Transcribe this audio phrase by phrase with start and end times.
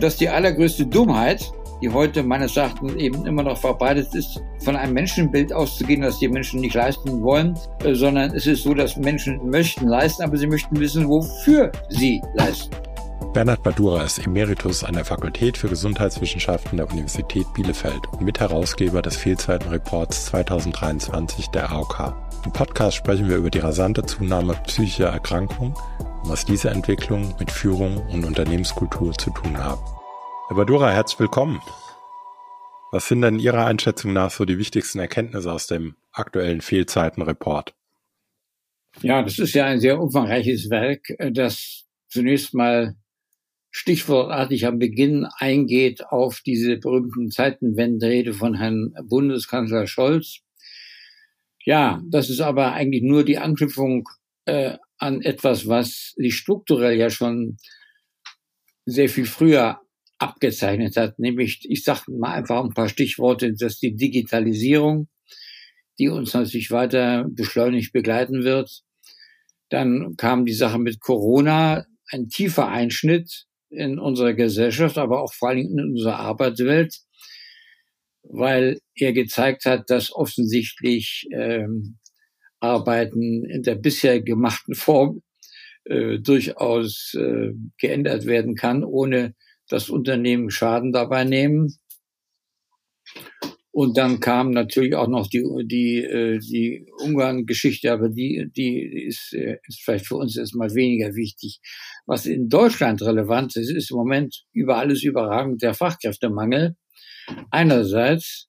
[0.00, 1.52] Und das ist die allergrößte Dummheit,
[1.82, 6.28] die heute meines Erachtens eben immer noch verbreitet ist, von einem Menschenbild auszugehen, dass die
[6.28, 7.54] Menschen nicht leisten wollen,
[7.84, 12.22] äh, sondern es ist so, dass Menschen möchten leisten, aber sie möchten wissen, wofür sie
[12.32, 12.74] leisten.
[13.34, 19.16] Bernhard Badura ist Emeritus an der Fakultät für Gesundheitswissenschaften der Universität Bielefeld und Mitherausgeber des
[19.16, 22.14] Fehlzeitenreports 2023 der AOK.
[22.46, 25.74] Im Podcast sprechen wir über die rasante Zunahme psychischer Erkrankungen
[26.24, 29.80] was diese Entwicklung mit Führung und Unternehmenskultur zu tun haben.
[30.48, 31.60] Herr Badura, herzlich willkommen.
[32.92, 37.74] Was sind denn Ihrer Einschätzung nach so die wichtigsten Erkenntnisse aus dem aktuellen Fehlzeitenreport?
[39.02, 42.96] Ja, das ist ja ein sehr umfangreiches Werk, das zunächst mal
[43.70, 50.40] stichwortartig am Beginn eingeht auf diese berühmten Zeitenwenderede von Herrn Bundeskanzler Scholz.
[51.64, 54.08] Ja, das ist aber eigentlich nur die Anknüpfung
[54.46, 57.56] äh, an etwas, was sich strukturell ja schon
[58.84, 59.80] sehr viel früher
[60.18, 65.08] abgezeichnet hat, nämlich, ich sage mal einfach ein paar Stichworte, dass die Digitalisierung,
[65.98, 68.82] die uns natürlich weiter beschleunigt begleiten wird.
[69.70, 75.50] Dann kam die Sache mit Corona, ein tiefer Einschnitt in unserer Gesellschaft, aber auch vor
[75.50, 76.98] allem in unserer Arbeitswelt,
[78.22, 81.98] weil er gezeigt hat, dass offensichtlich ähm,
[82.60, 85.22] Arbeiten in der bisher gemachten Form
[85.84, 89.34] äh, durchaus äh, geändert werden kann, ohne
[89.68, 91.74] das Unternehmen Schaden dabei nehmen.
[93.72, 99.32] Und dann kam natürlich auch noch die, die, äh, die Ungarn-Geschichte, aber die, die ist,
[99.32, 101.60] äh, ist vielleicht für uns erstmal weniger wichtig.
[102.04, 106.74] Was in Deutschland relevant ist, ist im Moment über alles überragend der Fachkräftemangel.
[107.50, 108.48] Einerseits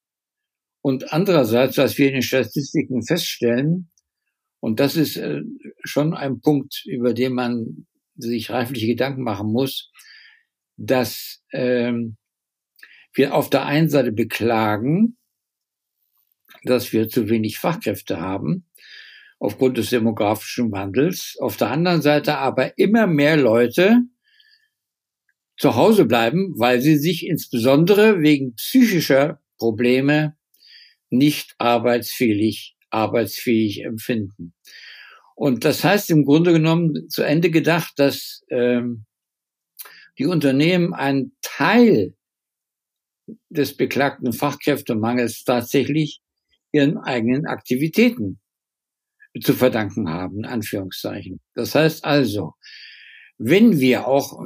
[0.81, 3.90] und andererseits, was wir in den Statistiken feststellen,
[4.61, 5.41] und das ist äh,
[5.83, 9.91] schon ein Punkt, über den man sich reifliche Gedanken machen muss,
[10.77, 12.15] dass ähm,
[13.13, 15.17] wir auf der einen Seite beklagen,
[16.63, 18.67] dass wir zu wenig Fachkräfte haben
[19.39, 21.35] aufgrund des demografischen Wandels.
[21.39, 24.03] Auf der anderen Seite aber immer mehr Leute
[25.57, 30.37] zu Hause bleiben, weil sie sich insbesondere wegen psychischer Probleme
[31.09, 34.53] nicht arbeitsfähig, arbeitsfähig empfinden.
[35.35, 39.05] Und das heißt im Grunde genommen zu Ende gedacht, dass ähm,
[40.17, 42.13] die Unternehmen einen Teil
[43.49, 46.21] des beklagten Fachkräftemangels tatsächlich
[46.71, 48.39] ihren eigenen Aktivitäten
[49.41, 51.39] zu verdanken haben, in Anführungszeichen.
[51.55, 52.53] Das heißt also,
[53.37, 54.39] wenn wir auch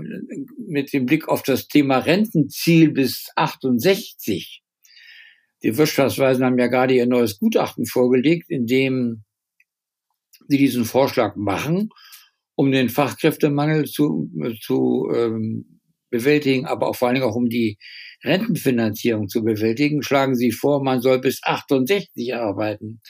[0.57, 4.63] mit dem Blick auf das Thema Rentenziel bis 68,
[5.65, 9.23] die Wirtschaftsweisen haben ja gerade ihr neues Gutachten vorgelegt, in dem
[10.47, 11.89] sie diesen Vorschlag machen,
[12.53, 14.29] um den Fachkräftemangel zu,
[14.61, 15.79] zu ähm,
[16.11, 17.79] bewältigen, aber auch vor allen Dingen auch um die
[18.23, 23.01] Rentenfinanzierung zu bewältigen, schlagen sie vor, man soll bis 68 arbeiten.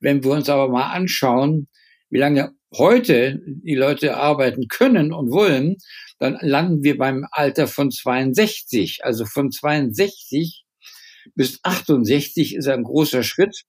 [0.00, 1.68] Wenn wir uns aber mal anschauen,
[2.08, 5.76] wie lange heute die Leute arbeiten können und wollen,
[6.18, 9.04] dann landen wir beim Alter von 62.
[9.04, 10.64] Also von 62
[11.34, 13.62] bis 68 ist ein großer Schritt.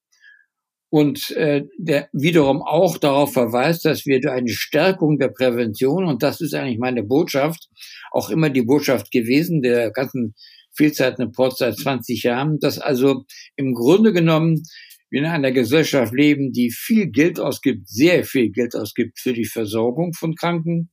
[0.94, 6.22] Und äh, der wiederum auch darauf verweist, dass wir durch eine Stärkung der Prävention, und
[6.22, 7.69] das ist eigentlich meine Botschaft,
[8.11, 10.35] auch immer die Botschaft gewesen, der ganzen
[10.75, 13.23] Fehlzeitenreport seit 20 Jahren, dass also
[13.56, 14.63] im Grunde genommen
[15.09, 19.45] wir in einer Gesellschaft leben, die viel Geld ausgibt, sehr viel Geld ausgibt für die
[19.45, 20.90] Versorgung von Kranken,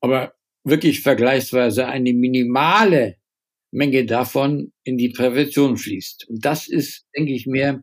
[0.00, 3.16] aber wirklich vergleichsweise eine minimale
[3.70, 6.26] Menge davon in die Prävention fließt.
[6.28, 7.82] Und das ist, denke ich mir,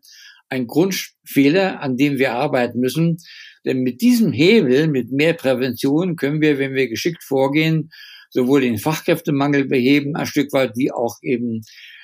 [0.49, 3.17] ein Grundfehler, an dem wir arbeiten müssen.
[3.65, 7.89] Denn mit diesem Hebel, mit mehr Prävention, können wir, wenn wir geschickt vorgehen,
[8.29, 11.61] sowohl den Fachkräftemangel beheben, ein Stück weit, wie auch eben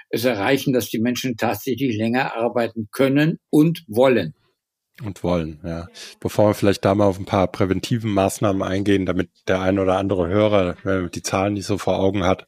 [0.10, 4.34] es erreichen, dass die Menschen tatsächlich länger arbeiten können und wollen.
[5.04, 5.88] Und wollen, ja.
[6.20, 9.98] Bevor wir vielleicht da mal auf ein paar präventiven Maßnahmen eingehen, damit der ein oder
[9.98, 12.48] andere Hörer wenn die Zahlen nicht so vor Augen hat.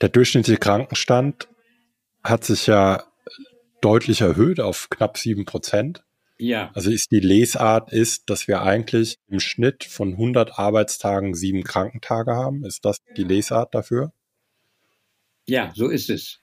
[0.00, 1.48] Der durchschnittliche Krankenstand
[2.22, 3.04] hat sich ja
[3.80, 6.04] deutlich erhöht auf knapp sieben Prozent.
[6.38, 6.70] Ja.
[6.74, 12.34] Also ist die Lesart ist, dass wir eigentlich im Schnitt von 100 Arbeitstagen sieben Krankentage
[12.34, 12.64] haben.
[12.64, 14.12] Ist das die Lesart dafür?
[15.46, 16.40] Ja, so ist es.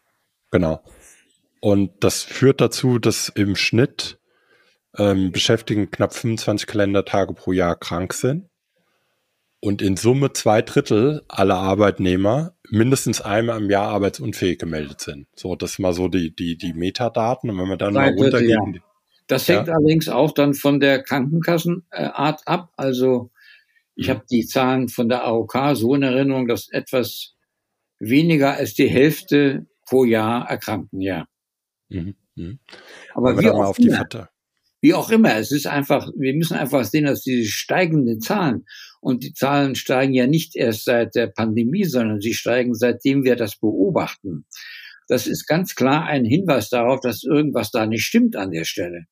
[0.52, 0.84] Genau.
[1.60, 4.20] Und das führt dazu, dass im Schnitt
[4.98, 8.50] ähm, Beschäftigten knapp 25 Kalendertage pro Jahr krank sind
[9.64, 15.26] und in Summe zwei Drittel aller Arbeitnehmer mindestens einmal im Jahr arbeitsunfähig gemeldet sind.
[15.36, 17.50] So, das ist mal so die, die, die Metadaten.
[17.50, 18.74] Und wenn wir dann zwei mal runtergehen.
[18.74, 18.82] Ja.
[19.28, 19.76] Das hängt ja.
[19.76, 22.74] allerdings auch dann von der Krankenkassenart ab.
[22.76, 23.32] Also
[23.96, 27.36] Ich habe die Zahlen von der AOK so in Erinnerung, dass etwas
[28.00, 31.26] weniger als die Hälfte pro Jahr erkranken, ja.
[31.88, 32.16] Mhm.
[32.36, 32.60] Mhm.
[33.14, 34.30] Aber wie auch, immer,
[34.82, 38.66] wie auch immer, es ist einfach, wir müssen einfach sehen, dass diese steigenden Zahlen
[39.04, 43.36] und die Zahlen steigen ja nicht erst seit der Pandemie, sondern sie steigen seitdem wir
[43.36, 44.46] das beobachten.
[45.10, 49.06] Das ist ganz klar ein Hinweis darauf, dass irgendwas da nicht stimmt an der Stelle.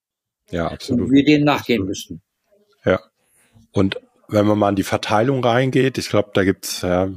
[0.50, 1.08] Ja, absolut.
[1.08, 2.22] Und wir denen nachgehen müssen.
[2.86, 3.02] Ja.
[3.72, 4.00] Und
[4.30, 7.12] wenn man mal in die Verteilung reingeht, ich glaube, da gibt's ja,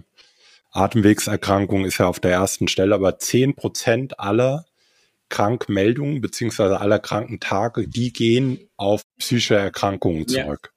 [0.73, 4.65] Atemwegserkrankungen ist ja auf der ersten Stelle, aber zehn Prozent aller
[5.29, 10.74] Krankmeldungen beziehungsweise aller Krankentage, die gehen auf psychische Erkrankungen zurück.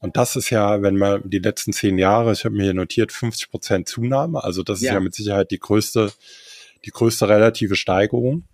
[0.00, 3.12] Und das ist ja, wenn man die letzten zehn Jahre, ich habe mir hier notiert,
[3.12, 4.42] 50 Prozent Zunahme.
[4.44, 4.90] Also das ja.
[4.90, 6.12] ist ja mit Sicherheit die größte,
[6.84, 8.44] die größte relative Steigerung.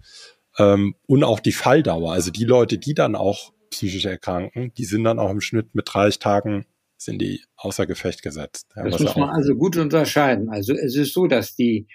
[0.59, 2.13] Ähm, und auch die Falldauer.
[2.13, 5.89] Also die Leute, die dann auch psychisch erkranken, die sind dann auch im Schnitt mit
[5.93, 8.69] 30 Tagen sind die außer Gefecht gesetzt.
[8.77, 10.49] Ja, das muss man also gut unterscheiden.
[10.49, 11.87] Also es ist so, dass die,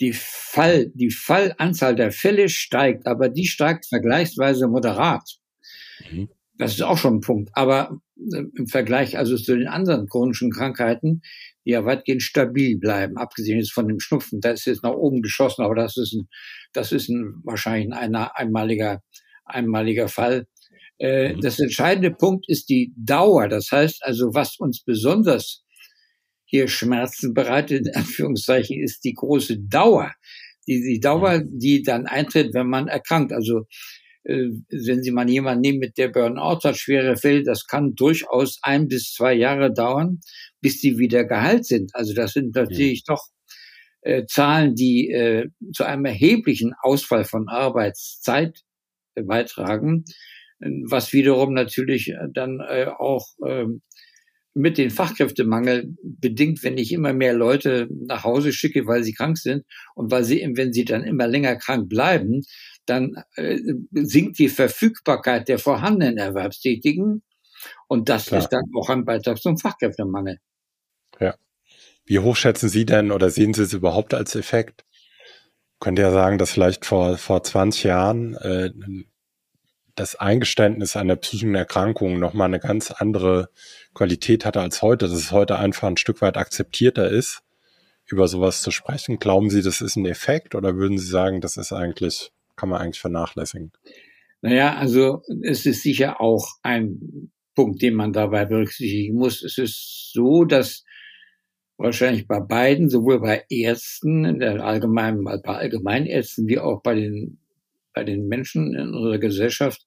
[0.00, 5.38] die Fall, die Fallanzahl der Fälle steigt, aber die steigt vergleichsweise moderat.
[6.10, 6.28] Mhm.
[6.58, 7.50] Das ist auch schon ein Punkt.
[7.54, 11.22] Aber im Vergleich also zu den anderen chronischen Krankheiten,
[11.64, 15.22] die ja weitgehend stabil bleiben, abgesehen jetzt von dem Schnupfen, da ist jetzt nach oben
[15.22, 16.28] geschossen, aber das ist ein,
[16.72, 19.02] das ist ein wahrscheinlich ein einmaliger,
[19.44, 20.46] einmaliger Fall.
[20.98, 21.40] Äh, mhm.
[21.40, 23.48] Das entscheidende Punkt ist die Dauer.
[23.48, 25.64] Das heißt also, was uns besonders
[26.44, 30.12] hier Schmerzen bereitet, in Anführungszeichen, ist die große Dauer.
[30.68, 31.58] Die, die Dauer, mhm.
[31.58, 33.32] die dann eintritt, wenn man erkrankt.
[33.32, 33.64] Also äh,
[34.24, 38.88] wenn Sie mal jemanden nehmen mit der Burnout hat, schwere Fälle, das kann durchaus ein
[38.88, 40.20] bis zwei Jahre dauern,
[40.60, 41.90] bis die wieder geheilt sind.
[41.94, 43.14] Also das sind natürlich ja.
[43.14, 43.26] doch
[44.00, 48.60] äh, Zahlen, die äh, zu einem erheblichen Ausfall von Arbeitszeit
[49.14, 50.04] äh, beitragen
[50.60, 53.82] was wiederum natürlich äh, dann äh, auch ähm,
[54.56, 59.36] mit dem Fachkräftemangel bedingt, wenn ich immer mehr Leute nach Hause schicke, weil sie krank
[59.36, 59.64] sind
[59.96, 62.42] und weil sie, wenn sie dann immer länger krank bleiben,
[62.86, 63.58] dann äh,
[63.92, 67.22] sinkt die Verfügbarkeit der vorhandenen Erwerbstätigen
[67.88, 68.40] und das Klar.
[68.40, 70.38] ist dann auch ein Beitrag zum Fachkräftemangel.
[71.20, 71.34] Ja.
[72.04, 74.84] Wie hoch schätzen Sie denn oder sehen Sie es überhaupt als Effekt?
[75.80, 78.70] Könnt ihr sagen, dass vielleicht vor, vor 20 Jahren äh,
[79.94, 83.50] das Eingeständnis einer psychischen Erkrankung nochmal eine ganz andere
[83.94, 87.42] Qualität hatte als heute, dass es heute einfach ein Stück weit akzeptierter ist,
[88.06, 89.18] über sowas zu sprechen.
[89.18, 92.80] Glauben Sie, das ist ein Effekt oder würden Sie sagen, das ist eigentlich, kann man
[92.80, 93.72] eigentlich vernachlässigen?
[94.42, 99.42] Naja, also es ist sicher auch ein Punkt, den man dabei berücksichtigen muss.
[99.42, 100.84] Es ist so, dass
[101.76, 107.38] wahrscheinlich bei beiden, sowohl bei Ärzten, in der allgemeinen, bei Allgemeinärzten, wie auch bei den
[107.94, 109.86] bei den Menschen in unserer Gesellschaft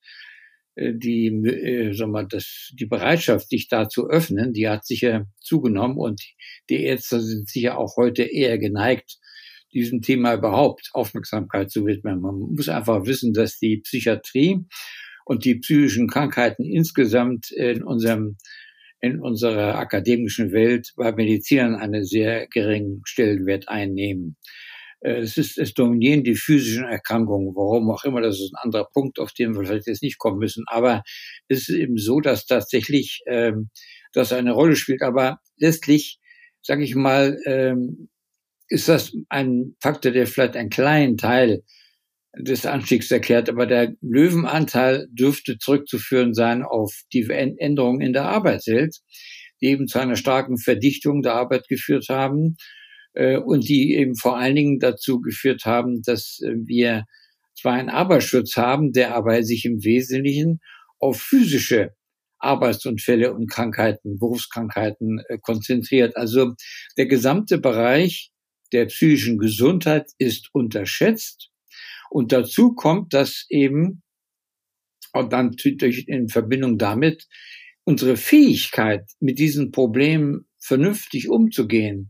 [0.75, 5.27] äh, die, äh, sag mal, das, die Bereitschaft, sich da zu öffnen, die hat sicher
[5.39, 6.21] zugenommen und
[6.69, 9.19] die Ärzte sind sicher auch heute eher geneigt,
[9.77, 12.21] diesem Thema überhaupt Aufmerksamkeit zu widmen.
[12.21, 14.65] Man muss einfach wissen, dass die Psychiatrie
[15.25, 18.37] und die psychischen Krankheiten insgesamt in unserem
[18.99, 24.37] in unserer akademischen Welt bei Medizinern einen sehr geringen Stellenwert einnehmen.
[25.01, 28.87] Äh, es, ist, es dominieren die physischen Erkrankungen, warum auch immer, das ist ein anderer
[28.91, 30.63] Punkt, auf den wir vielleicht jetzt nicht kommen müssen.
[30.67, 31.03] Aber
[31.47, 33.69] es ist eben so, dass tatsächlich ähm,
[34.13, 35.03] das eine Rolle spielt.
[35.03, 36.19] Aber letztlich,
[36.61, 38.09] sage ich mal, ähm,
[38.69, 41.63] ist das ein Faktor, der vielleicht einen kleinen Teil
[42.37, 48.97] des Anstiegs erklärt, aber der Löwenanteil dürfte zurückzuführen sein auf die Änderungen in der Arbeitswelt,
[49.61, 52.57] die eben zu einer starken Verdichtung der Arbeit geführt haben
[53.13, 57.05] äh, und die eben vor allen Dingen dazu geführt haben, dass äh, wir
[57.59, 60.59] zwar einen Arbeitsschutz haben, der aber sich im Wesentlichen
[60.99, 61.93] auf physische
[62.39, 66.15] Arbeitsunfälle und Krankheiten, Berufskrankheiten äh, konzentriert.
[66.15, 66.53] Also
[66.97, 68.31] der gesamte Bereich
[68.71, 71.49] der psychischen Gesundheit ist unterschätzt.
[72.09, 74.03] Und dazu kommt, dass eben,
[75.13, 77.27] und dann in Verbindung damit,
[77.83, 82.09] unsere Fähigkeit, mit diesen Problemen vernünftig umzugehen,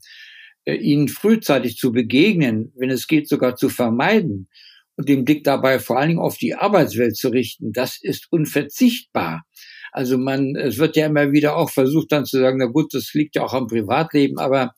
[0.65, 4.49] äh, ihnen frühzeitig zu begegnen, wenn es geht, sogar zu vermeiden
[4.97, 9.43] und den Blick dabei vor allen Dingen auf die Arbeitswelt zu richten, das ist unverzichtbar.
[9.91, 13.13] Also man, es wird ja immer wieder auch versucht dann zu sagen, na gut, das
[13.13, 14.73] liegt ja auch am Privatleben, aber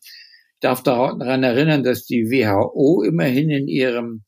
[0.60, 4.24] darf daran erinnern, dass die WHO immerhin in ihrem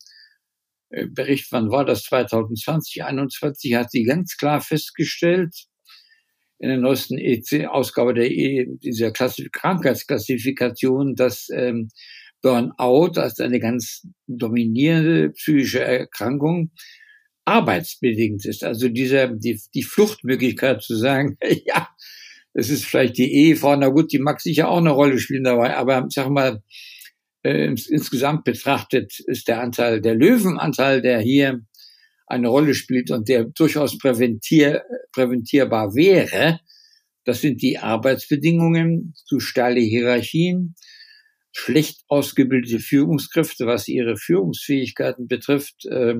[0.90, 5.54] äh, Bericht, wann war das, 2020, 2021, hat sie ganz klar festgestellt,
[6.58, 11.88] in der neuesten EC-Ausgabe der e dieser Klassif Krankheitsklassifikation, dass ähm,
[12.40, 16.70] Burnout als eine ganz dominierende psychische Erkrankung
[17.44, 18.62] arbeitsbedingt ist.
[18.62, 21.88] Also dieser, die, die Fluchtmöglichkeit zu sagen, ja,
[22.54, 25.76] es ist vielleicht die Ehefrau, na gut, die mag sicher auch eine Rolle spielen dabei,
[25.76, 26.62] aber sag mal,
[27.42, 31.60] äh, insgesamt betrachtet ist der Anteil, der Löwenanteil, der hier
[32.26, 34.82] eine Rolle spielt und der durchaus präventier,
[35.12, 36.60] präventierbar wäre,
[37.24, 40.74] das sind die Arbeitsbedingungen, zu steile Hierarchien,
[41.52, 46.16] schlecht ausgebildete Führungskräfte, was ihre Führungsfähigkeiten betrifft, äh,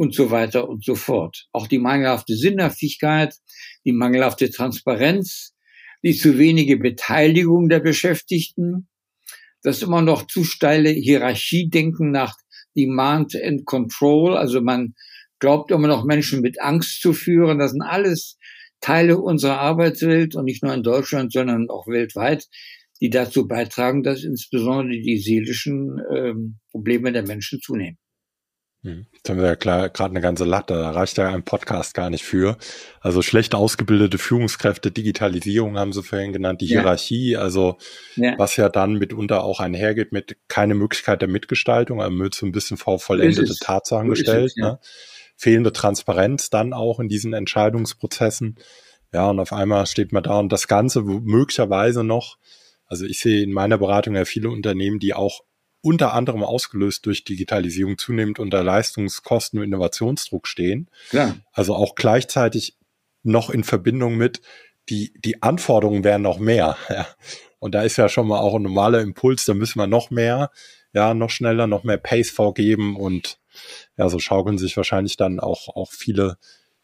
[0.00, 1.46] und so weiter und so fort.
[1.52, 3.34] Auch die mangelhafte Sinnhaftigkeit,
[3.84, 5.54] die mangelhafte Transparenz,
[6.02, 8.88] die zu wenige Beteiligung der Beschäftigten,
[9.62, 12.36] das immer noch zu steile Hierarchiedenken nach
[12.76, 14.94] Demand and Control, also man
[15.40, 17.58] glaubt immer noch Menschen mit Angst zu führen.
[17.58, 18.38] Das sind alles
[18.80, 22.46] Teile unserer Arbeitswelt und nicht nur in Deutschland, sondern auch weltweit,
[23.00, 27.98] die dazu beitragen, dass insbesondere die seelischen ähm, Probleme der Menschen zunehmen.
[28.82, 29.06] Hm.
[29.12, 32.08] Jetzt haben wir ja klar gerade eine ganze Latte, da reicht ja ein Podcast gar
[32.08, 32.56] nicht für.
[33.00, 36.80] Also schlecht ausgebildete Führungskräfte, Digitalisierung haben sie vorhin genannt, die ja.
[36.80, 37.76] Hierarchie, also
[38.16, 38.38] ja.
[38.38, 42.52] was ja dann mitunter auch einhergeht mit keine Möglichkeit der Mitgestaltung, also wird so ein
[42.52, 44.52] bisschen vor vollendete Tatsachen gestellt.
[44.52, 44.72] Es, ja.
[44.72, 44.78] ne?
[45.36, 48.56] Fehlende Transparenz dann auch in diesen Entscheidungsprozessen.
[49.12, 52.38] Ja, und auf einmal steht man da und das Ganze möglicherweise noch,
[52.86, 55.42] also ich sehe in meiner Beratung ja viele Unternehmen, die auch
[55.82, 60.88] unter anderem ausgelöst durch Digitalisierung zunehmend unter Leistungskosten und Innovationsdruck stehen.
[61.12, 61.36] Ja.
[61.52, 62.76] Also auch gleichzeitig
[63.22, 64.40] noch in Verbindung mit,
[64.88, 66.76] die, die Anforderungen werden noch mehr.
[66.90, 67.06] Ja.
[67.62, 70.50] Und da ist ja schon mal auch ein normaler Impuls, da müssen wir noch mehr,
[70.94, 73.38] ja, noch schneller, noch mehr Pace vorgeben und
[73.98, 76.38] ja, so schaukeln sich wahrscheinlich dann auch, auch viele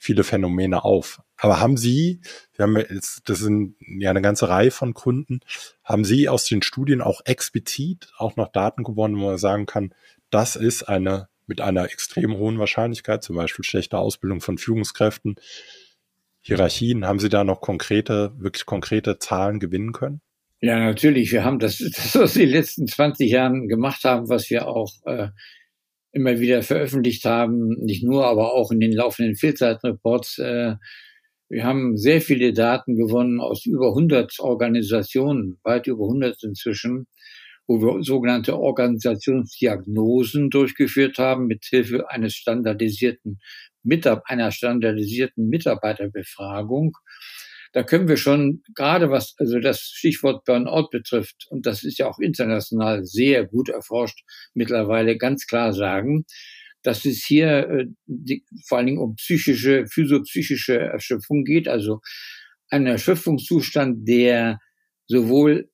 [0.06, 1.20] viele Phänomene auf.
[1.36, 2.20] Aber haben Sie,
[2.52, 5.40] Sie haben jetzt, das sind ja eine ganze Reihe von Kunden,
[5.84, 9.92] haben Sie aus den Studien auch explizit auch noch Daten gewonnen, wo man sagen kann,
[10.30, 15.36] das ist eine mit einer extrem hohen Wahrscheinlichkeit, zum Beispiel schlechte Ausbildung von Führungskräften,
[16.40, 20.20] Hierarchien, haben Sie da noch konkrete, wirklich konkrete Zahlen gewinnen können?
[20.60, 21.32] Ja, natürlich.
[21.32, 24.68] Wir haben das, das was wir in den letzten 20 Jahren gemacht haben, was wir
[24.68, 25.28] auch äh,
[26.16, 30.38] immer wieder veröffentlicht haben, nicht nur, aber auch in den laufenden Vielzeitreports.
[30.38, 30.76] Äh,
[31.50, 37.06] wir haben sehr viele Daten gewonnen aus über 100 Organisationen, weit über 100 inzwischen,
[37.66, 43.38] wo wir sogenannte Organisationsdiagnosen durchgeführt haben mit Hilfe eines standardisierten
[44.24, 46.96] einer standardisierten Mitarbeiterbefragung
[47.76, 52.08] da können wir schon gerade was also das Stichwort Burnout betrifft, und das ist ja
[52.08, 56.24] auch international sehr gut erforscht, mittlerweile ganz klar sagen,
[56.82, 62.00] dass es hier äh, die, vor allen Dingen um psychische, physiopsychische Erschöpfung geht, also
[62.70, 64.58] ein Erschöpfungszustand, der
[65.06, 65.68] sowohl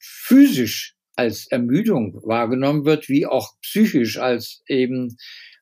[0.00, 5.18] physisch als Ermüdung wahrgenommen wird, wie auch psychisch als eben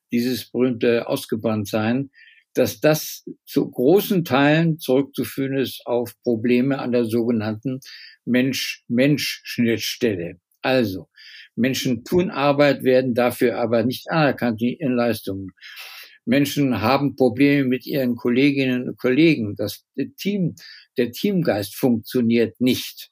[0.09, 2.11] dieses berühmte Ausgebranntsein
[2.55, 7.81] dass das zu großen Teilen zurückzuführen ist auf Probleme an der sogenannten
[8.25, 10.39] Mensch-Mensch-Schnittstelle.
[10.61, 11.09] Also,
[11.55, 15.51] Menschen tun Arbeit, werden dafür aber nicht anerkannt in Leistungen.
[16.25, 19.55] Menschen haben Probleme mit ihren Kolleginnen und Kollegen.
[19.55, 19.85] Das
[20.17, 20.55] Team,
[20.97, 23.11] der Teamgeist funktioniert nicht.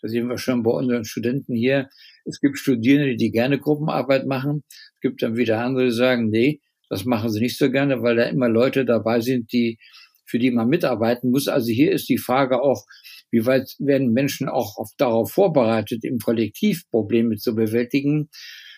[0.00, 1.90] Das sehen wir schon bei unseren Studenten hier.
[2.24, 4.64] Es gibt Studierende, die gerne Gruppenarbeit machen.
[4.68, 6.60] Es gibt dann wieder andere, die sagen, nee,
[6.94, 9.80] das machen sie nicht so gerne, weil da immer Leute dabei sind, die,
[10.24, 11.48] für die man mitarbeiten muss.
[11.48, 12.86] Also hier ist die Frage auch,
[13.32, 18.30] wie weit werden Menschen auch auf, darauf vorbereitet, im Kollektiv Probleme zu bewältigen?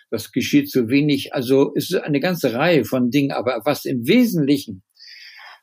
[0.08, 1.34] Das geschieht zu wenig.
[1.34, 3.32] Also es ist eine ganze Reihe von Dingen.
[3.32, 4.82] Aber was im Wesentlichen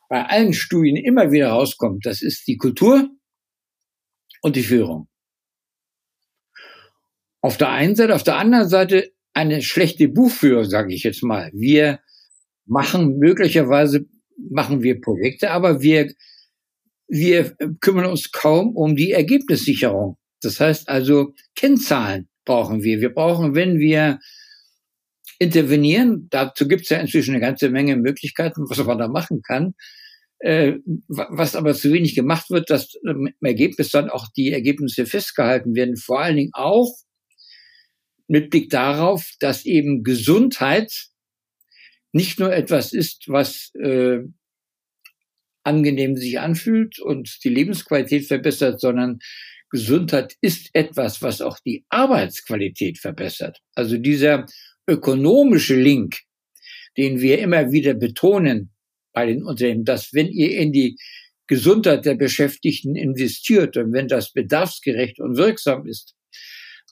[0.08, 3.08] bei allen Studien immer wieder rauskommt, das ist die Kultur
[4.42, 5.08] und die Führung.
[7.40, 11.50] Auf der einen Seite, auf der anderen Seite eine schlechte Buchführung, sage ich jetzt mal.
[11.52, 11.98] Wir
[12.66, 14.06] machen möglicherweise
[14.50, 16.12] machen wir Projekte, aber wir
[17.06, 20.16] wir kümmern uns kaum um die Ergebnissicherung.
[20.40, 23.00] Das heißt also Kennzahlen brauchen wir.
[23.00, 24.18] Wir brauchen, wenn wir
[25.38, 29.74] intervenieren, dazu gibt es ja inzwischen eine ganze Menge Möglichkeiten, was man da machen kann.
[30.40, 30.74] Äh,
[31.08, 35.96] was aber zu wenig gemacht wird, dass im Ergebnis dann auch die Ergebnisse festgehalten werden.
[35.96, 36.92] Vor allen Dingen auch
[38.28, 40.92] mit Blick darauf, dass eben Gesundheit
[42.14, 44.20] nicht nur etwas ist, was äh,
[45.64, 49.18] angenehm sich anfühlt und die Lebensqualität verbessert, sondern
[49.70, 53.58] Gesundheit ist etwas, was auch die Arbeitsqualität verbessert.
[53.74, 54.46] Also dieser
[54.86, 56.20] ökonomische Link,
[56.96, 58.70] den wir immer wieder betonen
[59.12, 60.96] bei den Unternehmen, dass wenn ihr in die
[61.48, 66.14] Gesundheit der Beschäftigten investiert und wenn das bedarfsgerecht und wirksam ist,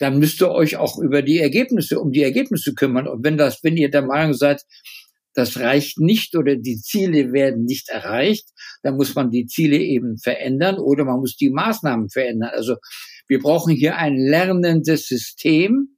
[0.01, 3.07] dann müsst ihr euch auch über die Ergebnisse, um die Ergebnisse kümmern.
[3.07, 4.63] Und wenn das, wenn ihr der Meinung seid,
[5.35, 8.49] das reicht nicht oder die Ziele werden nicht erreicht,
[8.83, 12.51] dann muss man die Ziele eben verändern oder man muss die Maßnahmen verändern.
[12.53, 12.77] Also
[13.29, 15.97] wir brauchen hier ein lernendes System.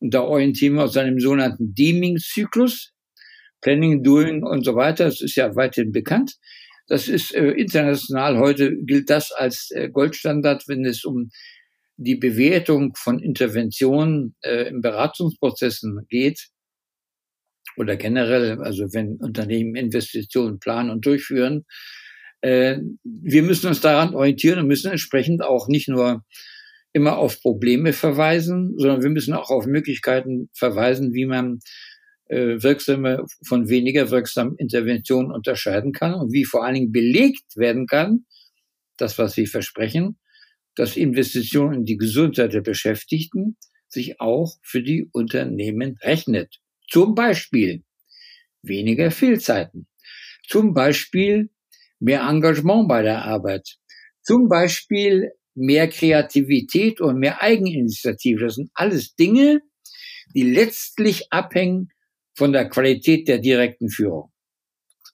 [0.00, 2.92] Und da orientieren wir uns an dem sogenannten Deeming-Zyklus.
[3.60, 5.04] Planning, Doing und so weiter.
[5.04, 6.34] Das ist ja weithin bekannt.
[6.88, 11.30] Das ist äh, international heute gilt das als äh, Goldstandard, wenn es um
[11.96, 16.51] die Bewertung von Interventionen äh, in Beratungsprozessen geht
[17.76, 21.64] oder generell, also wenn Unternehmen Investitionen planen und durchführen,
[22.42, 26.24] äh, wir müssen uns daran orientieren und müssen entsprechend auch nicht nur
[26.92, 31.60] immer auf Probleme verweisen, sondern wir müssen auch auf Möglichkeiten verweisen, wie man
[32.28, 37.86] äh, wirksame von weniger wirksamen Interventionen unterscheiden kann und wie vor allen Dingen belegt werden
[37.86, 38.26] kann,
[38.96, 40.18] das, was Sie versprechen,
[40.74, 43.56] dass Investitionen in die Gesundheit der Beschäftigten
[43.88, 46.60] sich auch für die Unternehmen rechnet.
[46.92, 47.84] Zum Beispiel
[48.62, 49.88] weniger Fehlzeiten.
[50.46, 51.48] Zum Beispiel
[52.00, 53.78] mehr Engagement bei der Arbeit.
[54.22, 58.44] Zum Beispiel mehr Kreativität und mehr Eigeninitiative.
[58.44, 59.62] Das sind alles Dinge,
[60.34, 61.88] die letztlich abhängen
[62.36, 64.30] von der Qualität der direkten Führung,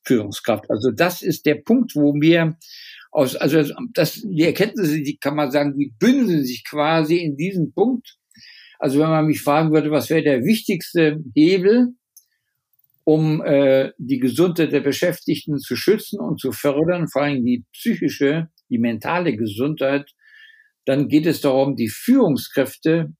[0.04, 0.68] Führungskraft.
[0.68, 2.58] Also das ist der Punkt, wo wir
[3.12, 7.72] aus, also das, die Erkenntnisse, die kann man sagen, die bündeln sich quasi in diesem
[7.72, 8.17] Punkt.
[8.78, 11.94] Also wenn man mich fragen würde, was wäre der wichtigste Hebel,
[13.04, 18.48] um äh, die Gesundheit der Beschäftigten zu schützen und zu fördern, vor allem die psychische,
[18.68, 20.10] die mentale Gesundheit,
[20.84, 23.14] dann geht es darum, die Führungskräfte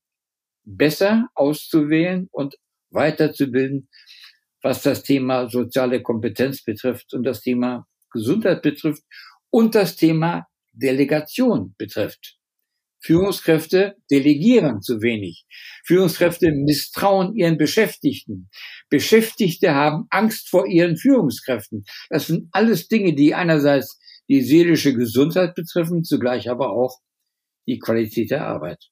[0.65, 2.57] besser auszuwählen und
[2.91, 3.89] weiterzubilden,
[4.63, 9.03] was das Thema soziale Kompetenz betrifft und das Thema Gesundheit betrifft
[9.51, 12.38] und das Thema Delegation betrifft.
[13.01, 15.47] Führungskräfte delegieren zu wenig.
[15.85, 18.51] Führungskräfte misstrauen ihren Beschäftigten.
[18.91, 21.85] Beschäftigte haben Angst vor ihren Führungskräften.
[22.11, 26.99] Das sind alles Dinge, die einerseits die seelische Gesundheit betreffen, zugleich aber auch
[27.67, 28.91] die Qualität der Arbeit.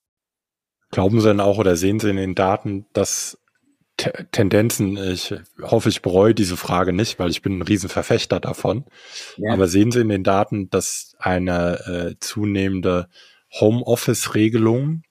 [0.91, 3.39] Glauben Sie denn auch oder sehen Sie in den Daten, dass
[3.97, 8.85] Tendenzen, ich hoffe, ich bereue diese Frage nicht, weil ich bin ein Riesenverfechter davon.
[9.39, 9.55] Ja.
[9.55, 13.09] Aber sehen Sie in den Daten, dass eine äh, zunehmende
[13.61, 15.03] Homeoffice-Regelung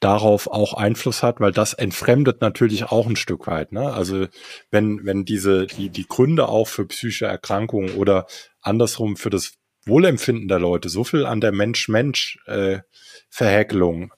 [0.00, 3.72] darauf auch Einfluss hat, weil das entfremdet natürlich auch ein Stück weit.
[3.72, 3.92] Ne?
[3.92, 4.26] Also
[4.70, 8.26] wenn, wenn diese, die, die Gründe auch für psychische Erkrankungen oder
[8.60, 9.54] andersrum für das
[9.86, 14.08] Wohlempfinden der Leute so viel an der Mensch-Mensch-Verhäkelung äh,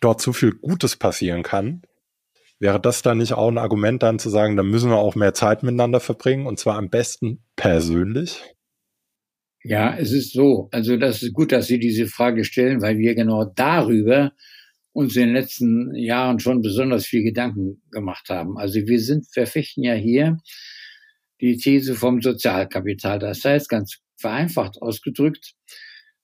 [0.00, 1.82] dort so viel Gutes passieren kann,
[2.58, 5.34] wäre das dann nicht auch ein Argument dann zu sagen, da müssen wir auch mehr
[5.34, 8.42] Zeit miteinander verbringen und zwar am besten persönlich?
[9.62, 10.68] Ja, es ist so.
[10.72, 14.32] Also das ist gut, dass Sie diese Frage stellen, weil wir genau darüber
[14.92, 18.58] uns in den letzten Jahren schon besonders viel Gedanken gemacht haben.
[18.58, 20.38] Also wir sind, verfechten ja hier
[21.40, 23.18] die These vom Sozialkapital.
[23.18, 25.54] Das heißt, ganz vereinfacht ausgedrückt,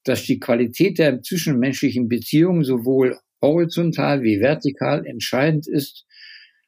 [0.05, 6.07] dass die Qualität der zwischenmenschlichen Beziehungen sowohl horizontal wie vertikal entscheidend ist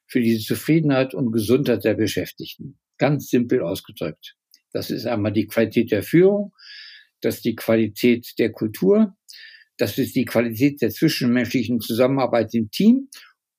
[0.06, 2.78] für die Zufriedenheit und Gesundheit der Beschäftigten.
[2.98, 4.36] Ganz simpel ausgedrückt.
[4.72, 6.52] Das ist einmal die Qualität der Führung,
[7.20, 9.16] das ist die Qualität der Kultur,
[9.76, 13.08] das ist die Qualität der zwischenmenschlichen Zusammenarbeit im Team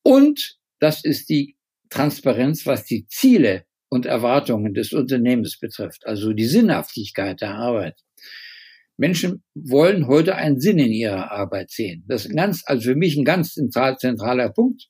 [0.03, 1.55] und das ist die
[1.89, 7.99] Transparenz, was die Ziele und Erwartungen des Unternehmens betrifft, also die Sinnhaftigkeit der Arbeit.
[8.97, 12.03] Menschen wollen heute einen Sinn in ihrer Arbeit sehen.
[12.07, 14.89] Das ist ganz, also für mich ein ganz zentraler Punkt,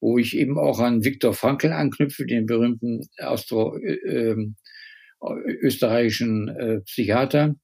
[0.00, 4.56] wo ich eben auch an Viktor Frankl anknüpfe, den berühmten Austro, äh, ähm,
[5.22, 7.54] österreichischen äh, Psychiater,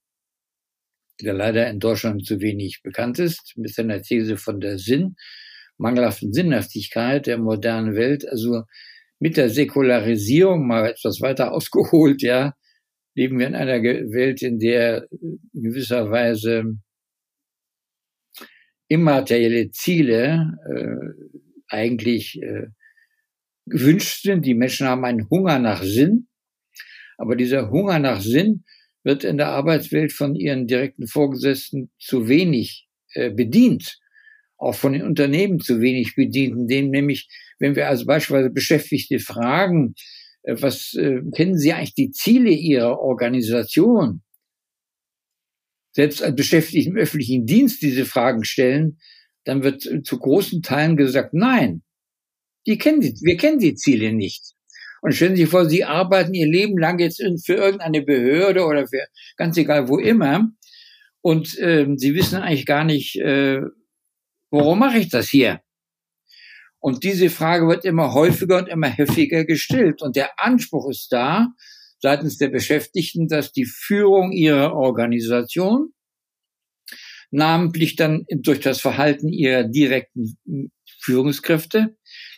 [1.21, 5.15] der leider in Deutschland zu wenig bekannt ist, mit seiner These von der Sinn,
[5.77, 8.27] mangelhaften Sinnhaftigkeit der modernen Welt.
[8.27, 8.63] Also
[9.19, 12.53] mit der Säkularisierung mal etwas weiter ausgeholt, ja,
[13.15, 16.77] leben wir in einer Welt, in der in gewisser Weise
[18.89, 21.25] immaterielle Ziele äh,
[21.67, 22.67] eigentlich äh,
[23.65, 24.45] gewünscht sind.
[24.45, 26.26] Die Menschen haben einen Hunger nach Sinn
[27.17, 28.63] aber dieser Hunger nach Sinn
[29.03, 33.99] wird in der Arbeitswelt von ihren direkten Vorgesetzten zu wenig äh, bedient,
[34.57, 39.95] auch von den Unternehmen zu wenig bedient, indem nämlich, wenn wir also beispielsweise Beschäftigte fragen,
[40.43, 44.23] äh, was äh, kennen Sie eigentlich die Ziele Ihrer Organisation?
[45.93, 48.99] Selbst als Beschäftigte im öffentlichen Dienst diese Fragen stellen,
[49.45, 51.81] dann wird zu großen Teilen gesagt, nein,
[52.67, 54.56] die kennen die, wir kennen die Ziele nicht.
[55.01, 58.87] Und stellen Sie sich vor, Sie arbeiten Ihr Leben lang jetzt für irgendeine Behörde oder
[58.87, 59.05] für
[59.35, 60.49] ganz egal wo immer.
[61.21, 63.61] Und äh, Sie wissen eigentlich gar nicht, äh,
[64.49, 65.61] warum mache ich das hier?
[66.79, 70.01] Und diese Frage wird immer häufiger und immer heftiger gestellt.
[70.01, 71.47] Und der Anspruch ist da,
[71.99, 75.93] seitens der Beschäftigten, dass die Führung ihrer Organisation,
[77.31, 80.37] namentlich dann durch das Verhalten ihrer direkten
[80.99, 81.97] Führungskräfte,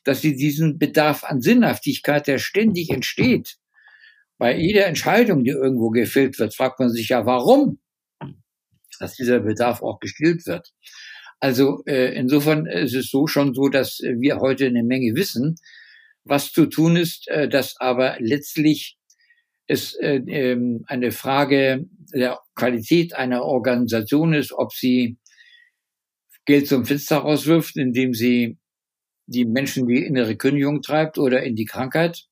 [0.10, 3.58] dass sie diesen Bedarf an Sinnhaftigkeit, der ständig entsteht,
[4.40, 7.80] bei jeder Entscheidung, die irgendwo gefällt wird, fragt man sich ja, warum,
[9.00, 10.74] dass dieser Bedarf auch gestillt wird.
[11.40, 15.58] Also äh, insofern ist es so schon so, dass wir heute eine Menge wissen,
[16.24, 18.98] was zu tun ist, äh, dass aber letztlich
[19.68, 25.20] es äh, ähm, eine Frage der Qualität einer Organisation ist, ob sie
[26.46, 28.58] Geld zum Fenster rauswirft, indem sie
[29.30, 32.26] die Menschen die innere Kündigung treibt oder in die Krankheit,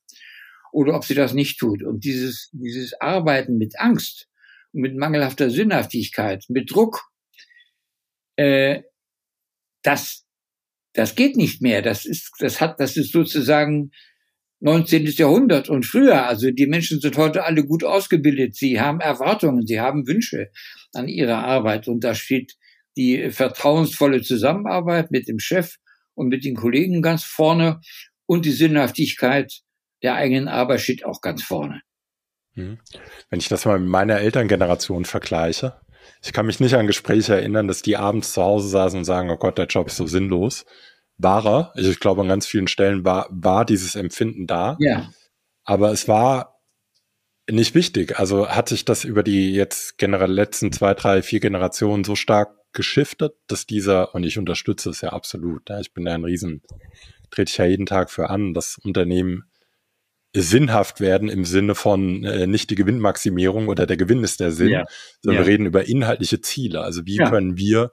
[0.72, 1.84] oder ob sie das nicht tut.
[1.84, 4.28] Und dieses, dieses Arbeiten mit Angst,
[4.74, 7.10] mit mangelhafter Sinnhaftigkeit, mit Druck,
[8.36, 8.84] äh,
[9.84, 10.26] das,
[10.94, 11.82] das geht nicht mehr.
[11.82, 13.92] Das ist, das hat, das ist sozusagen
[14.60, 15.06] 19.
[15.06, 16.26] Jahrhundert und früher.
[16.26, 18.56] Also die Menschen sind heute alle gut ausgebildet.
[18.56, 20.50] Sie haben Erwartungen, sie haben Wünsche
[20.94, 21.88] an ihre Arbeit.
[21.88, 22.56] Und da steht
[22.98, 25.78] die vertrauensvolle Zusammenarbeit mit dem Chef
[26.18, 27.82] und mit den Kollegen ganz vorne
[28.26, 29.62] und die Sinnhaftigkeit
[30.04, 31.82] der eigenen Arbeit steht auch ganz vorne.
[32.54, 32.80] Hm.
[33.30, 35.80] Wenn ich das mal mit meiner Elterngeneration vergleiche,
[36.24, 39.30] ich kann mich nicht an Gespräche erinnern, dass die abends zu Hause saßen und sagen,
[39.30, 40.66] oh Gott, der Job ist so sinnlos
[41.18, 41.72] war er.
[41.76, 44.78] Also ich glaube, an ganz vielen Stellen war, war dieses Empfinden da.
[44.80, 45.10] Ja.
[45.64, 46.62] Aber es war
[47.50, 48.20] nicht wichtig.
[48.20, 52.57] Also hat sich das über die jetzt generell letzten zwei, drei, vier Generationen so stark
[52.74, 56.62] geschiftet, dass dieser, und ich unterstütze es ja absolut, ja, ich bin da ein Riesen,
[57.32, 59.44] trete ich ja jeden Tag für an, dass Unternehmen
[60.36, 64.70] sinnhaft werden im Sinne von äh, nicht die Gewinnmaximierung oder der Gewinn ist der Sinn,
[64.70, 64.86] ja.
[65.22, 65.48] sondern ja.
[65.48, 66.82] wir reden über inhaltliche Ziele.
[66.82, 67.30] Also wie ja.
[67.30, 67.92] können wir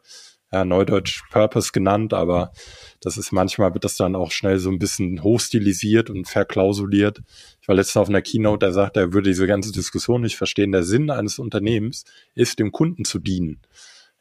[0.53, 2.53] ja, Neudeutsch Purpose genannt, aber
[3.01, 7.23] das ist manchmal wird das dann auch schnell so ein bisschen hochstilisiert und verklausuliert.
[7.61, 10.71] Ich war letztens auf einer Keynote, der sagt, er würde diese ganze Diskussion nicht verstehen.
[10.71, 13.63] Der Sinn eines Unternehmens ist, dem Kunden zu dienen.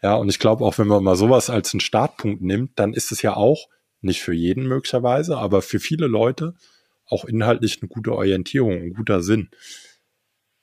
[0.04, 3.12] Ja, und ich glaube auch, wenn man mal sowas als einen Startpunkt nimmt, dann ist
[3.12, 3.70] es ja auch
[4.02, 6.56] nicht für jeden möglicherweise, aber für viele Leute
[7.06, 9.50] auch inhaltlich eine gute Orientierung, ein guter Sinn.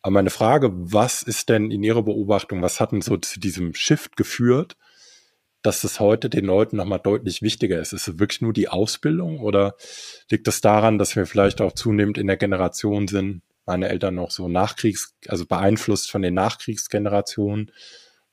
[0.03, 3.74] Aber meine Frage, was ist denn in Ihrer Beobachtung, was hat denn so zu diesem
[3.74, 4.76] Shift geführt?
[5.62, 7.92] dass es heute den Leuten nochmal deutlich wichtiger ist?
[7.92, 9.74] Ist es wirklich nur die Ausbildung oder
[10.31, 14.14] liegt es das daran, dass wir vielleicht auch zunehmend in der Generation sind, meine Eltern
[14.14, 17.72] noch so Nachkriegs, also beeinflusst von den Nachkriegsgenerationen,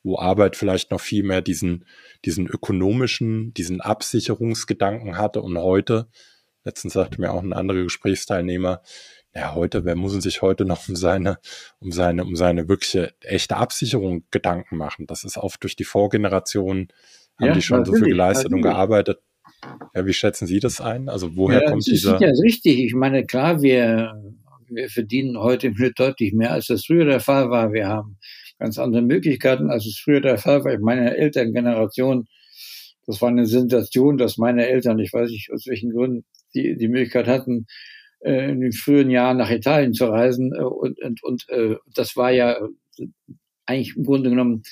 [0.04, 1.86] wo Arbeit vielleicht noch viel mehr diesen,
[2.26, 6.08] diesen ökonomischen, diesen Absicherungsgedanken hatte und heute,
[6.64, 8.82] letztens sagte mir auch ein anderer Gesprächsteilnehmer,
[9.36, 11.38] ja, heute, wer muss sich heute noch um seine,
[11.80, 15.06] um seine, um seine wirkliche echte Absicherung Gedanken machen?
[15.06, 16.88] Das ist oft durch die Vorgeneration,
[17.40, 19.20] haben ja, die schon so viel geleistet und gearbeitet.
[19.94, 21.08] Ja, wie schätzen Sie das ein?
[21.08, 22.20] Also woher ja, kommt das dieser?
[22.20, 22.80] Ja, richtig.
[22.80, 24.22] Ich meine, klar, wir,
[24.70, 27.74] wir verdienen heute im Schnitt deutlich mehr, als das früher der Fall war.
[27.74, 28.18] Wir haben
[28.60, 30.78] ganz andere Möglichkeiten, als es früher der Fall war.
[30.80, 32.28] Meine Elterngeneration,
[33.06, 36.88] das war eine Sensation, dass meine Eltern, ich weiß nicht aus welchen Gründen, die, die
[36.88, 37.68] Möglichkeit hatten,
[38.20, 40.54] äh, in den frühen Jahren nach Italien zu reisen.
[40.54, 42.58] Äh, und und, und äh, das war ja
[43.66, 44.64] eigentlich im Grunde genommen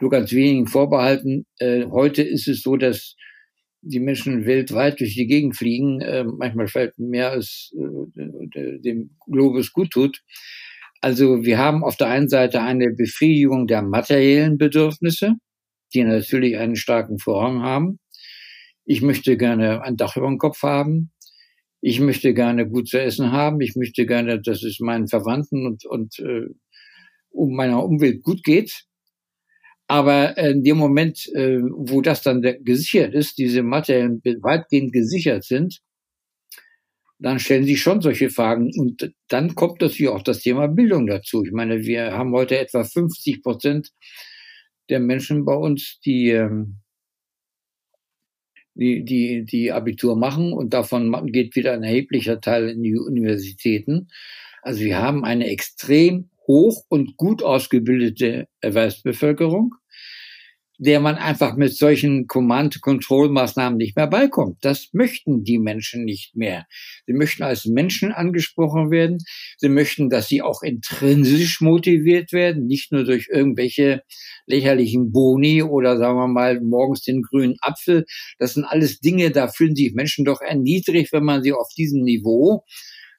[0.00, 1.46] nur ganz wenigen vorbehalten.
[1.58, 3.16] Äh, heute ist es so, dass
[3.82, 9.72] die Menschen weltweit durch die Gegend fliegen, äh, manchmal vielleicht mehr als äh, dem Globus
[9.72, 10.22] gut tut.
[11.02, 15.34] Also wir haben auf der einen Seite eine Befriedigung der materiellen Bedürfnisse,
[15.92, 17.98] die natürlich einen starken Vorrang haben.
[18.86, 21.12] Ich möchte gerne ein Dach über dem Kopf haben
[21.82, 25.84] ich möchte gerne gut zu essen haben, ich möchte gerne, dass es meinen Verwandten und,
[25.84, 26.46] und äh,
[27.30, 28.84] um meiner Umwelt gut geht.
[29.88, 35.80] Aber in dem Moment, äh, wo das dann gesichert ist, diese Materialien weitgehend gesichert sind,
[37.22, 38.70] dann stellen sich schon solche Fragen.
[38.76, 41.44] Und dann kommt natürlich auch das Thema Bildung dazu.
[41.44, 43.90] Ich meine, wir haben heute etwa 50 Prozent
[44.90, 46.82] der Menschen bei uns, die ähm,
[48.74, 54.08] die, die, die Abitur machen und davon geht wieder ein erheblicher Teil in die Universitäten.
[54.62, 59.74] Also wir haben eine extrem hoch und gut ausgebildete Erwerbsbevölkerung
[60.84, 64.56] der man einfach mit solchen Command-Control-Maßnahmen nicht mehr beikommt.
[64.62, 66.66] Das möchten die Menschen nicht mehr.
[67.06, 69.18] Sie möchten als Menschen angesprochen werden.
[69.58, 74.02] Sie möchten, dass sie auch intrinsisch motiviert werden, nicht nur durch irgendwelche
[74.46, 78.04] lächerlichen Boni oder sagen wir mal morgens den grünen Apfel.
[78.40, 82.02] Das sind alles Dinge, da fühlen sich Menschen doch erniedrigt, wenn man sie auf diesem
[82.02, 82.64] Niveau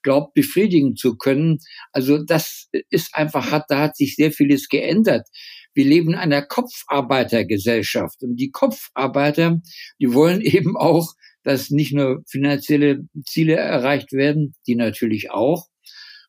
[0.01, 1.59] glaubt, befriedigen zu können.
[1.93, 5.29] Also das ist einfach, hat, da hat sich sehr vieles geändert.
[5.73, 9.61] Wir leben in einer Kopfarbeitergesellschaft und die Kopfarbeiter,
[9.99, 15.67] die wollen eben auch dass nicht nur finanzielle Ziele erreicht werden, die natürlich auch,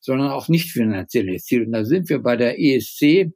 [0.01, 1.67] sondern auch nicht finanzielle Ziele.
[1.67, 3.33] Und da sind wir bei der ESC,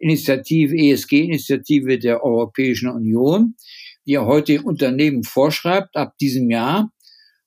[0.00, 3.56] Initiative, ESG-Initiative der Europäischen Union,
[4.06, 6.90] die ja heute Unternehmen vorschreibt, ab diesem Jahr,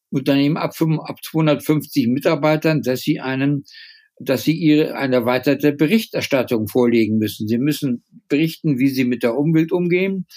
[0.10, 3.64] Unternehmen ab, 250 Mitarbeitern, dass sie einen
[4.24, 7.48] dass sie ihre eine erweiterte Berichterstattung vorlegen müssen.
[7.48, 10.28] Sie müssen berichten, wie sie mit der Umwelt umgehen,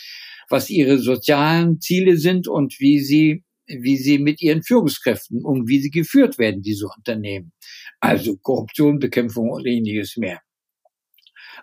[0.49, 5.81] was ihre sozialen Ziele sind und wie sie wie sie mit ihren Führungskräften um, wie
[5.81, 7.53] sie geführt werden, diese Unternehmen.
[7.99, 10.41] Also Korruption, Bekämpfung und ähnliches mehr.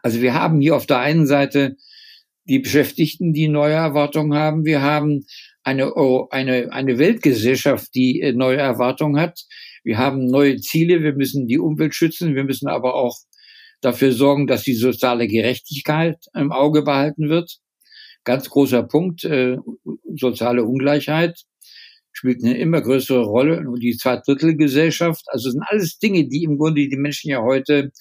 [0.01, 1.75] Also wir haben hier auf der einen Seite
[2.45, 4.65] die Beschäftigten, die neue Erwartungen haben.
[4.65, 5.25] Wir haben
[5.63, 5.93] eine,
[6.31, 9.39] eine, eine Weltgesellschaft, die äh, neue Erwartungen hat.
[9.83, 11.03] Wir haben neue Ziele.
[11.03, 12.35] Wir müssen die Umwelt schützen.
[12.35, 13.17] Wir müssen aber auch
[13.81, 17.57] dafür sorgen, dass die soziale Gerechtigkeit im Auge behalten wird.
[18.23, 19.57] Ganz großer Punkt, äh,
[20.15, 21.41] soziale Ungleichheit
[22.11, 25.23] spielt eine immer größere Rolle und die Zweidrittelgesellschaft.
[25.27, 27.91] Also sind alles Dinge, die im Grunde die Menschen ja heute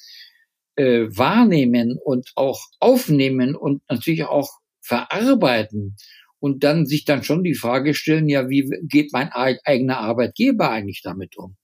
[0.76, 4.50] äh, wahrnehmen und auch aufnehmen und natürlich auch
[4.82, 5.96] verarbeiten
[6.40, 11.02] und dann sich dann schon die Frage stellen, ja, wie geht mein eigener Arbeitgeber eigentlich
[11.02, 11.56] damit um?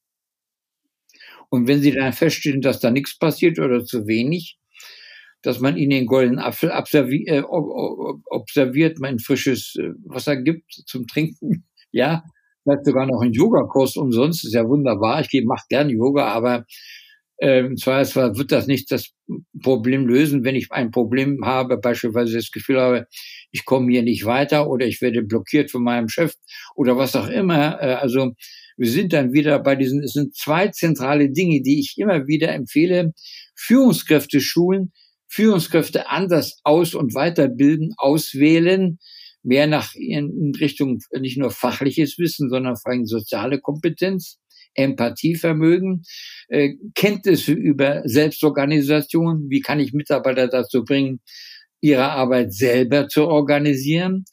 [1.51, 4.59] Und wenn sie dann feststellen, dass da nichts passiert oder zu wenig,
[5.43, 11.07] dass man ihnen den goldenen Apfel observiert, äh, observiert man frisches äh, Wasser gibt zum
[11.07, 12.25] Trinken, ja,
[12.65, 15.21] vielleicht sogar noch einen Yogakurs umsonst, ist ja wunderbar.
[15.21, 16.65] Ich mache gerne Yoga, aber
[17.39, 19.13] ähm, zwar wird das nicht das
[19.63, 23.07] Problem lösen, wenn ich ein Problem habe, beispielsweise das Gefühl habe,
[23.51, 26.35] ich komme hier nicht weiter oder ich werde blockiert von meinem Chef
[26.75, 27.81] oder was auch immer.
[27.81, 28.33] Äh, also
[28.77, 32.53] wir sind dann wieder bei diesen, es sind zwei zentrale Dinge, die ich immer wieder
[32.53, 33.13] empfehle.
[33.55, 34.93] Führungskräfte schulen,
[35.29, 38.99] Führungskräfte anders aus- und weiterbilden, auswählen,
[39.43, 44.39] mehr nach in Richtung nicht nur fachliches Wissen, sondern vor allem soziale Kompetenz,
[44.75, 46.03] Empathievermögen,
[46.49, 51.21] äh, Kenntnisse über Selbstorganisation, wie kann ich Mitarbeiter dazu bringen,
[51.81, 54.25] ihre Arbeit selber zu organisieren,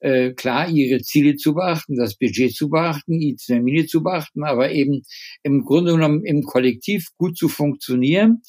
[0.00, 4.70] äh, klar ihre Ziele zu beachten, das Budget zu beachten, die Termine zu beachten, aber
[4.70, 5.02] eben
[5.42, 8.42] im Grunde genommen im Kollektiv gut zu funktionieren.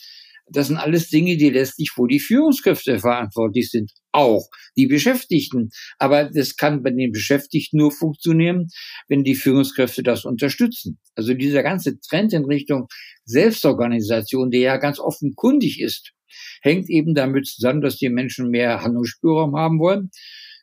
[0.49, 5.69] Das sind alles Dinge, die letztlich, wo die Führungskräfte verantwortlich sind, auch die Beschäftigten.
[5.99, 8.67] Aber das kann bei den Beschäftigten nur funktionieren,
[9.09, 10.99] wenn die Führungskräfte das unterstützen.
[11.15, 12.87] Also dieser ganze Trend in Richtung
[13.25, 16.13] Selbstorganisation, der ja ganz offenkundig ist,
[16.61, 20.11] hängt eben damit zusammen, dass die Menschen mehr Handlungsspielraum haben wollen.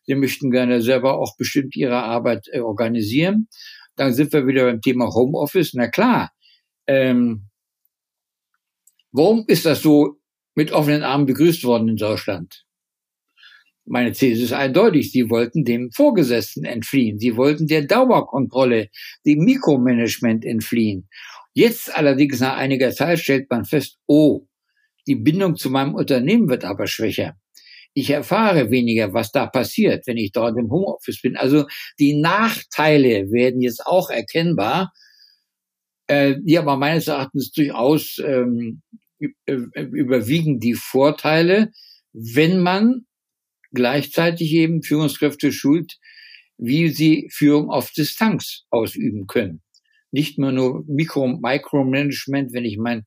[0.07, 3.49] Sie möchten gerne selber auch bestimmt ihre Arbeit äh, organisieren.
[3.97, 5.75] Dann sind wir wieder beim Thema Homeoffice.
[5.75, 6.33] Na klar,
[6.87, 7.49] ähm,
[9.13, 10.17] warum ist das so
[10.55, 12.65] mit offenen Armen begrüßt worden in Deutschland?
[13.87, 15.13] Meine These ist eindeutig.
[15.13, 17.19] Sie wollten dem Vorgesetzten entfliehen.
[17.19, 18.89] Sie wollten der Dauerkontrolle,
[19.27, 21.09] dem Mikromanagement entfliehen.
[21.53, 24.47] Jetzt allerdings nach einiger Zeit stellt man fest, oh,
[25.07, 27.37] die Bindung zu meinem Unternehmen wird aber schwächer.
[27.95, 31.37] Ich erfahre weniger, was da passiert, wenn ich dort im Homeoffice bin.
[31.37, 31.67] Also
[31.99, 34.93] die Nachteile werden jetzt auch erkennbar,
[36.09, 38.83] äh, die aber meines Erachtens durchaus ähm,
[39.47, 41.71] überwiegen die Vorteile,
[42.13, 43.07] wenn man
[43.73, 45.99] gleichzeitig eben Führungskräfte schult,
[46.59, 49.63] wie sie Führung auf Distanz ausüben können.
[50.13, 53.05] Nicht mehr nur Mikro, Micromanagement, wenn ich mein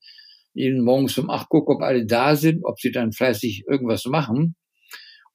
[0.55, 4.55] morgens um acht gucke, ob alle da sind, ob sie dann fleißig irgendwas machen.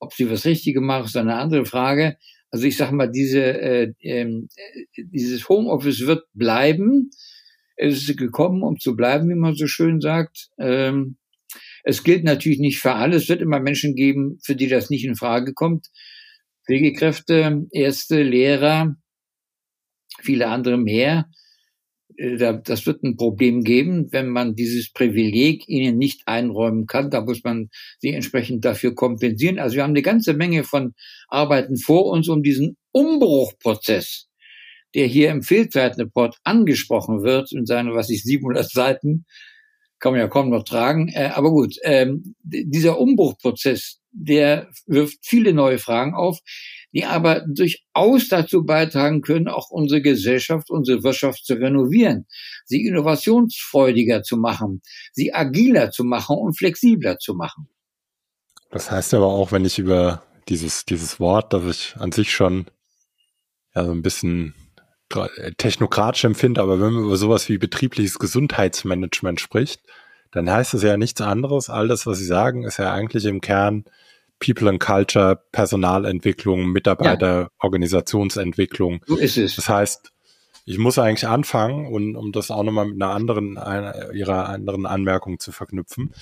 [0.03, 2.17] Ob sie was Richtige machen, ist eine andere Frage.
[2.51, 4.43] Also ich sage mal, diese, äh, äh,
[4.97, 7.11] dieses Homeoffice wird bleiben.
[7.77, 10.49] Es ist gekommen, um zu bleiben, wie man so schön sagt.
[10.59, 11.19] Ähm,
[11.85, 13.15] es gilt natürlich nicht für alle.
[13.15, 15.87] Es wird immer Menschen geben, für die das nicht in Frage kommt.
[16.67, 18.97] Pflegekräfte, Ärzte, Lehrer,
[20.21, 21.31] viele andere mehr.
[22.17, 27.11] Äh, das wird ein Problem geben, wenn man dieses Privileg ihnen nicht einräumen kann.
[27.11, 29.59] Da muss man sie entsprechend dafür kompensieren.
[29.59, 30.95] Also wir haben eine ganze Menge von
[31.29, 34.29] Arbeiten vor uns, um diesen Umbruchprozess,
[34.95, 39.25] der hier im Fehlzeitenreport angesprochen wird, in seinen, was ich, 700 Seiten,
[39.99, 41.09] kann man ja kaum noch tragen.
[41.09, 46.41] Äh, aber gut, ähm, dieser Umbruchprozess, der wirft viele neue Fragen auf,
[46.93, 52.27] die aber durchaus dazu beitragen können, auch unsere Gesellschaft, unsere Wirtschaft zu renovieren,
[52.65, 57.69] sie innovationsfreudiger zu machen, sie agiler zu machen und flexibler zu machen.
[58.71, 62.67] Das heißt aber auch, wenn ich über dieses, dieses Wort, das ich an sich schon
[63.75, 64.55] ja so ein bisschen
[65.59, 69.83] technokratisch empfinde, aber wenn man über sowas wie betriebliches Gesundheitsmanagement spricht,
[70.31, 71.69] dann heißt es ja nichts anderes.
[71.69, 73.85] All das, was Sie sagen, ist ja eigentlich im Kern
[74.45, 79.01] People and Culture, Personalentwicklung, Mitarbeiterorganisationsentwicklung.
[79.07, 79.57] So ist es.
[79.57, 80.13] Das heißt,
[80.65, 84.87] ich muss eigentlich anfangen und um das auch nochmal mit einer anderen, einer ihrer anderen
[84.87, 86.13] Anmerkung zu verknüpfen.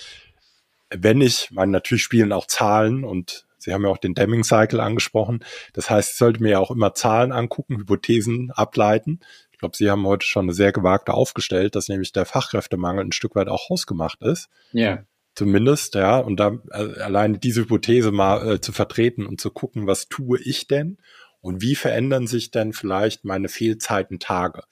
[0.90, 4.80] Wenn ich, meine, natürlich spielen auch Zahlen und Sie haben ja auch den Deming Cycle
[4.80, 5.44] angesprochen.
[5.74, 9.20] Das heißt, ich sollte mir ja auch immer Zahlen angucken, Hypothesen ableiten.
[9.52, 13.12] Ich glaube, Sie haben heute schon eine sehr gewagte aufgestellt, dass nämlich der Fachkräftemangel ein
[13.12, 14.48] Stück weit auch hausgemacht ist.
[14.72, 15.04] Ja.
[15.34, 16.18] Zumindest, ja.
[16.18, 20.38] Und da äh, alleine diese Hypothese mal äh, zu vertreten und zu gucken, was tue
[20.40, 20.98] ich denn?
[21.40, 24.62] Und wie verändern sich denn vielleicht meine Fehlzeiten Tage?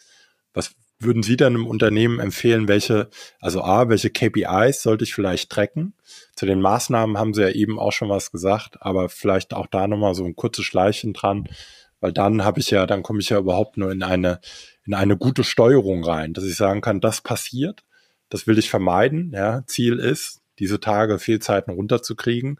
[0.53, 3.09] Was würden Sie dann im Unternehmen empfehlen, welche,
[3.40, 5.94] also A, welche KPIs sollte ich vielleicht tracken?
[6.35, 9.87] Zu den Maßnahmen haben Sie ja eben auch schon was gesagt, aber vielleicht auch da
[9.87, 11.49] nochmal so ein kurzes Schleichen dran,
[12.01, 14.40] weil dann habe ich ja, dann komme ich ja überhaupt nur in eine,
[14.85, 17.85] in eine gute Steuerung rein, dass ich sagen kann, das passiert,
[18.29, 19.33] das will ich vermeiden.
[19.33, 22.59] Ja, Ziel ist, diese Tage Fehlzeiten runterzukriegen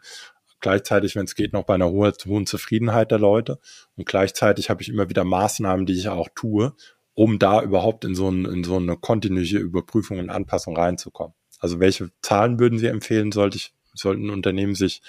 [0.59, 3.59] gleichzeitig, wenn es geht, noch bei einer hohen, hohen Zufriedenheit der Leute.
[3.95, 6.73] Und gleichzeitig habe ich immer wieder Maßnahmen, die ich auch tue,
[7.13, 11.33] um da überhaupt in so, ein, in so eine kontinuierliche Überprüfung und Anpassung reinzukommen.
[11.59, 15.01] Also welche Zahlen würden Sie empfehlen, sollte ich, sollten Unternehmen sich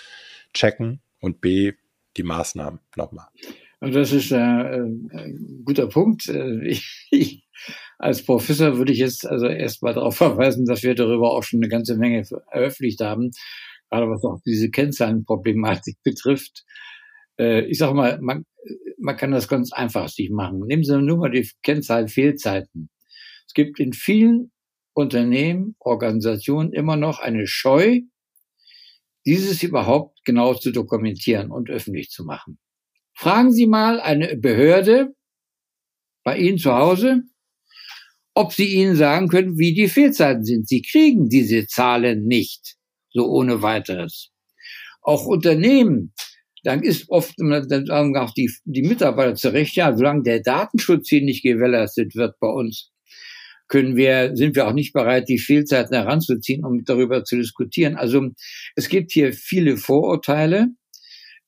[0.53, 1.72] checken und B,
[2.16, 3.29] die Maßnahmen nochmal?
[3.81, 6.29] Das ist äh, ein guter Punkt.
[6.29, 7.44] Äh, ich, ich,
[8.00, 11.68] als Professor würde ich jetzt also erstmal darauf verweisen, dass wir darüber auch schon eine
[11.68, 13.30] ganze Menge veröffentlicht haben
[13.90, 16.64] gerade was auch diese Kennzahlenproblematik betrifft.
[17.38, 18.44] Äh, ich sage mal, man,
[18.98, 20.60] man kann das ganz einfach sich machen.
[20.66, 22.90] Nehmen Sie nur mal die Kennzahl Fehlzeiten.
[23.46, 24.52] Es gibt in vielen
[24.92, 28.00] Unternehmen, Organisationen immer noch eine Scheu,
[29.26, 32.58] dieses überhaupt genau zu dokumentieren und öffentlich zu machen.
[33.12, 35.14] Fragen Sie mal eine Behörde
[36.24, 37.22] bei Ihnen zu Hause,
[38.40, 40.66] ob sie Ihnen sagen können, wie die Fehlzeiten sind.
[40.66, 42.76] Sie kriegen diese Zahlen nicht
[43.12, 44.31] so ohne weiteres.
[45.03, 46.14] Auch Unternehmen,
[46.64, 51.22] dann ist oft, dann sagen auch die, die Mitarbeiter zurecht, ja, solange der Datenschutz hier
[51.22, 52.90] nicht gewährleistet wird bei uns,
[53.68, 57.96] können wir, sind wir auch nicht bereit, die Fehlzeiten heranzuziehen, um darüber zu diskutieren.
[57.96, 58.31] Also
[58.74, 60.68] es gibt hier viele Vorurteile,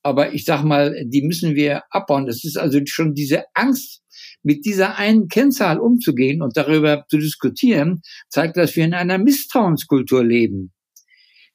[0.03, 2.27] aber ich sag mal, die müssen wir abbauen.
[2.27, 4.03] Das ist also schon diese Angst,
[4.43, 10.25] mit dieser einen Kennzahl umzugehen und darüber zu diskutieren, zeigt, dass wir in einer Misstrauenskultur
[10.25, 10.73] leben.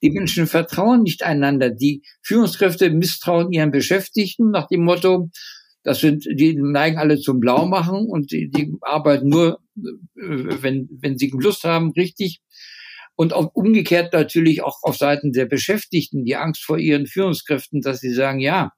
[0.02, 1.70] Die Menschen vertrauen nicht einander.
[1.70, 5.30] Die Führungskräfte misstrauen ihren Beschäftigten nach dem Motto,
[5.84, 11.18] das sind, die neigen alle zum Blaumachen und die, die arbeiten nur, äh, wenn, wenn
[11.18, 12.42] sie Lust haben, richtig.
[13.18, 18.00] Und auch umgekehrt natürlich auch auf Seiten der Beschäftigten die Angst vor ihren Führungskräften, dass
[18.00, 18.72] sie sagen, ja,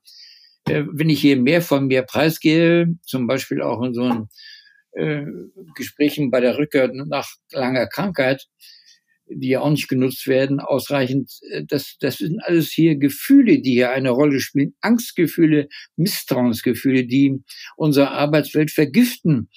[0.65, 4.29] äh, wenn ich hier mehr von mir preisgehe, zum Beispiel auch in so einem
[4.93, 5.25] äh,
[5.75, 8.45] Gesprächen bei der Rückkehr nach langer Krankheit,
[9.29, 11.31] die ja auch nicht genutzt werden, ausreichend.
[11.51, 14.73] Äh, das, das sind alles hier Gefühle, die hier eine Rolle spielen.
[14.79, 17.43] Angstgefühle, Misstrauensgefühle, die
[17.75, 19.49] unsere Arbeitswelt vergiften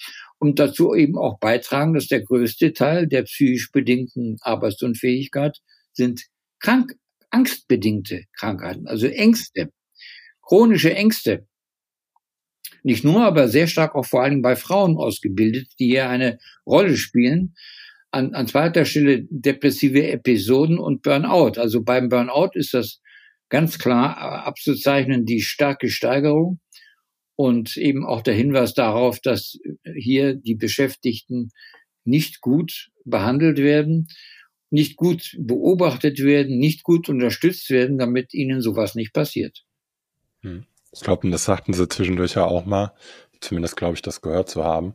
[0.43, 5.59] und dazu eben auch beitragen, dass der größte Teil der psychisch bedingten Arbeitsunfähigkeit
[5.93, 6.25] sind
[6.59, 6.97] krank,
[7.31, 9.71] angstbedingte Krankheiten, also Ängste,
[10.41, 11.47] chronische Ängste.
[12.83, 16.97] Nicht nur, aber sehr stark auch vor allem bei Frauen ausgebildet, die hier eine Rolle
[16.97, 17.55] spielen
[18.11, 21.61] an, an zweiter Stelle depressive Episoden und Burnout.
[21.61, 23.01] Also beim Burnout ist das
[23.49, 26.59] ganz klar äh, abzuzeichnen die starke Steigerung
[27.37, 29.59] und eben auch der Hinweis darauf, dass
[29.95, 31.51] hier die Beschäftigten
[32.05, 34.09] nicht gut behandelt werden,
[34.71, 39.65] nicht gut beobachtet werden, nicht gut unterstützt werden, damit ihnen sowas nicht passiert.
[40.41, 40.65] Hm.
[40.95, 42.93] Ich glaube, das sagten sie zwischendurch ja auch mal,
[43.41, 44.95] zumindest glaube ich, das gehört zu haben,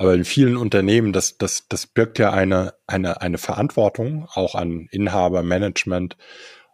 [0.00, 4.88] aber in vielen Unternehmen, das, das, das birgt ja eine, eine, eine Verantwortung, auch an
[4.90, 6.16] Inhaber, Management.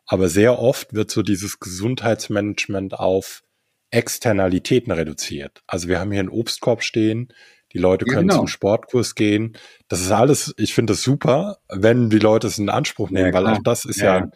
[0.07, 3.43] Aber sehr oft wird so dieses Gesundheitsmanagement auf
[3.91, 5.63] Externalitäten reduziert.
[5.67, 7.33] Also wir haben hier einen Obstkorb stehen,
[7.73, 8.37] die Leute können ja, genau.
[8.37, 9.57] zum Sportkurs gehen.
[9.89, 13.33] Das ist alles, ich finde das super, wenn die Leute es in Anspruch nehmen, ja,
[13.35, 14.19] weil auch das ist ja.
[14.21, 14.31] ja,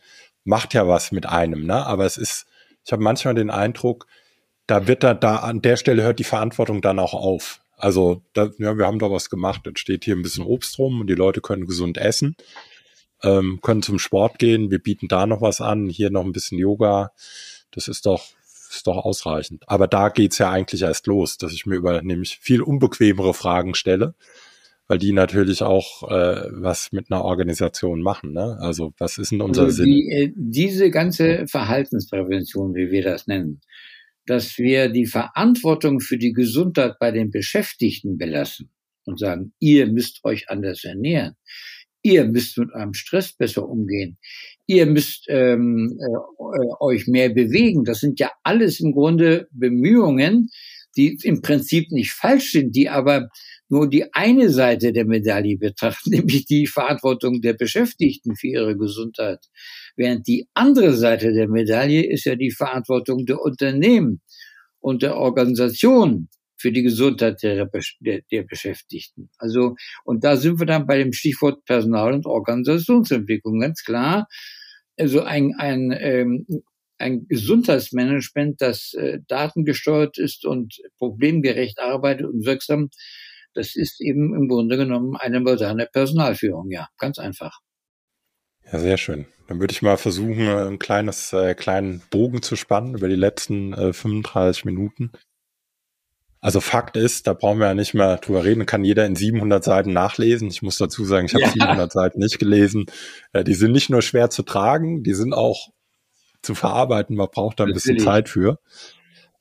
[0.44, 1.86] macht ja was mit einem, ne?
[1.86, 2.46] Aber es ist,
[2.84, 4.06] ich habe manchmal den Eindruck,
[4.66, 7.60] da wird da, da an der Stelle hört die Verantwortung dann auch auf.
[7.76, 9.62] Also da, ja, wir haben da was gemacht.
[9.64, 12.36] Dann steht hier ein bisschen Obst rum und die Leute können gesund essen,
[13.22, 14.70] ähm, können zum Sport gehen.
[14.70, 17.12] Wir bieten da noch was an, hier noch ein bisschen Yoga.
[17.70, 18.22] Das ist doch
[18.70, 19.64] ist doch ausreichend.
[19.66, 23.74] Aber da geht's ja eigentlich erst los, dass ich mir über nämlich viel unbequemere Fragen
[23.74, 24.14] stelle,
[24.86, 28.32] weil die natürlich auch äh, was mit einer Organisation machen.
[28.32, 28.58] Ne?
[28.60, 30.28] Also was ist denn unser also die, Sinn?
[30.28, 33.60] Äh, diese ganze Verhaltensprävention, wie wir das nennen,
[34.26, 38.70] dass wir die Verantwortung für die Gesundheit bei den Beschäftigten belassen
[39.04, 41.36] und sagen, ihr müsst euch anders ernähren.
[42.02, 44.18] Ihr müsst mit eurem Stress besser umgehen.
[44.70, 47.82] Ihr müsst ähm, äh, euch mehr bewegen.
[47.82, 50.48] Das sind ja alles im Grunde Bemühungen,
[50.96, 53.30] die im Prinzip nicht falsch sind, die aber
[53.68, 59.40] nur die eine Seite der Medaille betrachten, nämlich die Verantwortung der Beschäftigten für ihre Gesundheit.
[59.96, 64.20] Während die andere Seite der Medaille ist ja die Verantwortung der Unternehmen
[64.78, 67.68] und der Organisationen für die Gesundheit der,
[67.98, 69.30] der, der Beschäftigten.
[69.36, 74.28] Also, und da sind wir dann bei dem Stichwort Personal- und Organisationsentwicklung ganz klar.
[75.00, 76.46] Also ein, ein, ähm,
[76.98, 82.90] ein Gesundheitsmanagement, das äh, datengesteuert ist und problemgerecht arbeitet und wirksam,
[83.54, 87.60] das ist eben im Grunde genommen eine moderne Personalführung, ja, ganz einfach.
[88.70, 89.24] Ja, sehr schön.
[89.48, 93.72] Dann würde ich mal versuchen, ein kleines, äh, kleinen Bogen zu spannen über die letzten
[93.72, 95.12] äh, 35 Minuten.
[96.40, 99.62] Also Fakt ist, da brauchen wir ja nicht mehr drüber reden, kann jeder in 700
[99.62, 100.48] Seiten nachlesen.
[100.48, 101.50] Ich muss dazu sagen, ich habe ja.
[101.50, 102.86] 700 Seiten nicht gelesen.
[103.32, 105.68] Äh, die sind nicht nur schwer zu tragen, die sind auch
[106.42, 107.16] zu verarbeiten.
[107.16, 108.58] Man braucht da ein bisschen Zeit für.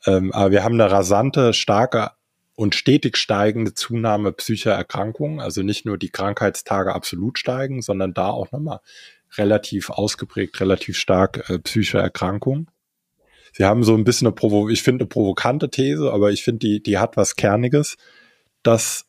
[0.05, 2.11] Ähm, aber wir haben eine rasante, starke
[2.55, 5.39] und stetig steigende Zunahme psychischer Erkrankungen.
[5.39, 8.79] Also nicht nur die Krankheitstage absolut steigen, sondern da auch nochmal
[9.37, 12.69] relativ ausgeprägt, relativ stark äh, psychische Erkrankungen.
[13.53, 16.59] Sie haben so ein bisschen eine, Provo ich finde, eine provokante These, aber ich finde,
[16.59, 17.97] die, die hat was Kerniges,
[18.63, 19.05] dass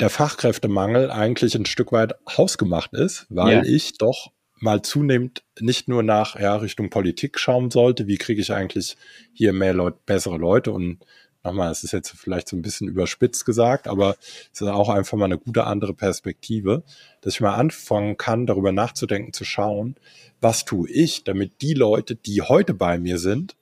[0.00, 3.62] der Fachkräftemangel eigentlich ein Stück weit hausgemacht ist, weil ja.
[3.62, 8.52] ich doch mal zunehmend nicht nur nach ja, Richtung Politik schauen sollte, wie kriege ich
[8.52, 8.96] eigentlich
[9.32, 11.04] hier mehr Leute, bessere Leute und
[11.42, 14.16] nochmal, es ist jetzt vielleicht so ein bisschen überspitzt gesagt, aber
[14.52, 16.82] es ist auch einfach mal eine gute andere Perspektive,
[17.22, 19.96] dass ich mal anfangen kann, darüber nachzudenken, zu schauen,
[20.40, 23.56] was tue ich, damit die Leute, die heute bei mir sind,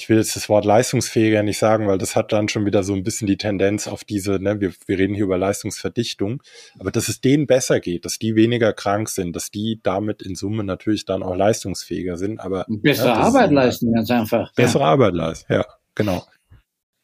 [0.00, 2.94] ich will jetzt das Wort leistungsfähiger nicht sagen, weil das hat dann schon wieder so
[2.94, 6.42] ein bisschen die Tendenz auf diese, ne, wir, wir reden hier über Leistungsverdichtung,
[6.78, 10.36] aber dass es denen besser geht, dass die weniger krank sind, dass die damit in
[10.36, 14.54] Summe natürlich dann auch leistungsfähiger sind, aber bessere ja, Arbeit leisten, ganz einfach.
[14.54, 14.88] Bessere ja.
[14.88, 16.26] Arbeit leisten, ja, genau.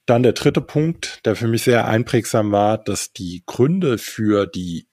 [0.06, 4.86] Dann der dritte Punkt, der für mich sehr einprägsam war, dass die Gründe für die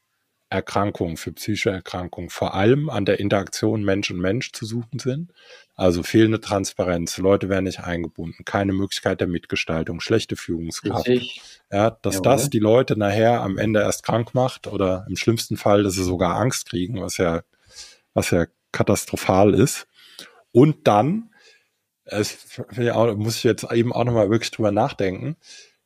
[0.53, 5.33] Erkrankungen, für psychische Erkrankungen vor allem an der Interaktion Mensch und Mensch zu suchen sind.
[5.75, 11.07] Also fehlende Transparenz, Leute werden nicht eingebunden, keine Möglichkeit der Mitgestaltung, schlechte Führungskraft.
[11.07, 11.41] Richtig.
[11.71, 12.23] Ja, dass Jawohl.
[12.23, 16.03] das die Leute nachher am Ende erst krank macht oder im schlimmsten Fall, dass sie
[16.03, 17.41] sogar Angst kriegen, was ja,
[18.13, 19.87] was ja katastrophal ist.
[20.51, 21.31] Und dann,
[22.05, 22.61] es,
[23.15, 25.37] muss ich jetzt eben auch nochmal wirklich drüber nachdenken,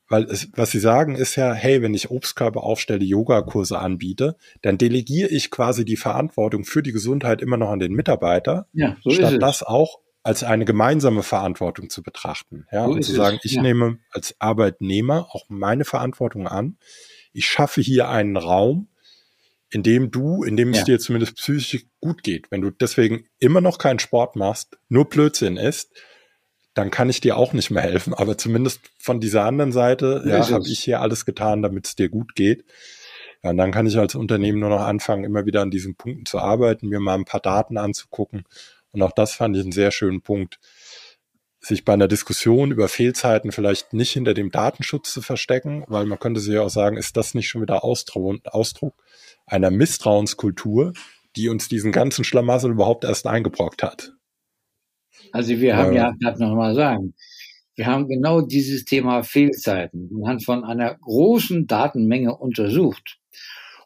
[0.10, 4.78] weil es, was sie sagen ist ja, hey, wenn ich Obstkörper aufstelle, Yogakurse anbiete, dann
[4.78, 9.12] delegiere ich quasi die Verantwortung für die Gesundheit immer noch an den Mitarbeiter, ja, so
[9.12, 12.66] statt das auch als eine gemeinsame Verantwortung zu betrachten.
[12.72, 13.62] Ja, so und zu sagen, ich ja.
[13.62, 16.78] nehme als Arbeitnehmer auch meine Verantwortung an.
[17.32, 18.90] Ich schaffe hier einen Raum,
[19.70, 22.52] in dem du, in dem es dir zumindest psychisch gut geht.
[22.52, 25.94] Wenn du deswegen immer noch keinen Sport machst, nur Blödsinn ist,
[26.78, 28.14] dann kann ich dir auch nicht mehr helfen.
[28.14, 31.96] Aber zumindest von dieser anderen Seite, ja, ja habe ich hier alles getan, damit es
[31.96, 32.66] dir gut geht.
[33.44, 36.26] Ja, und dann kann ich als Unternehmen nur noch anfangen, immer wieder an diesen Punkten
[36.26, 38.44] zu arbeiten, mir mal ein paar Daten anzugucken.
[38.92, 40.60] Und auch das fand ich einen sehr schönen Punkt,
[41.60, 46.20] sich bei einer Diskussion über Fehlzeiten vielleicht nicht hinter dem Datenschutz zu verstecken, weil man
[46.20, 48.94] könnte sich ja auch sagen, ist das nicht schon wieder Ausdruck
[49.46, 50.94] einer Misstrauenskultur,
[51.36, 54.14] die uns diesen ganzen Schlamassel überhaupt erst eingebrockt hat?
[55.32, 57.14] Also wir haben ja, ja darf noch mal sagen,
[57.76, 63.20] wir haben genau dieses Thema Fehlzeiten anhand von einer großen Datenmenge untersucht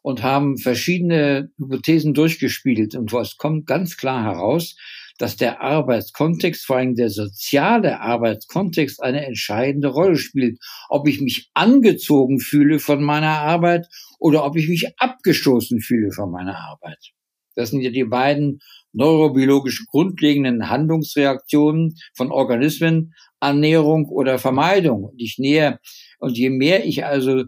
[0.02, 2.96] und haben verschiedene Hypothesen durchgespielt.
[2.96, 4.76] Und es kommt ganz klar heraus,
[5.18, 10.58] dass der Arbeitskontext, vor allem der soziale Arbeitskontext, eine entscheidende Rolle spielt.
[10.90, 13.88] Ob ich mich angezogen fühle von meiner Arbeit
[14.20, 17.12] oder ob ich mich abgestoßen fühle von meiner Arbeit.
[17.56, 18.62] Das sind ja die beiden
[18.94, 25.04] neurobiologisch grundlegenden Handlungsreaktionen von Organismen, Annäherung oder Vermeidung.
[25.06, 25.80] Und ich nähe,
[26.20, 27.46] und je mehr ich also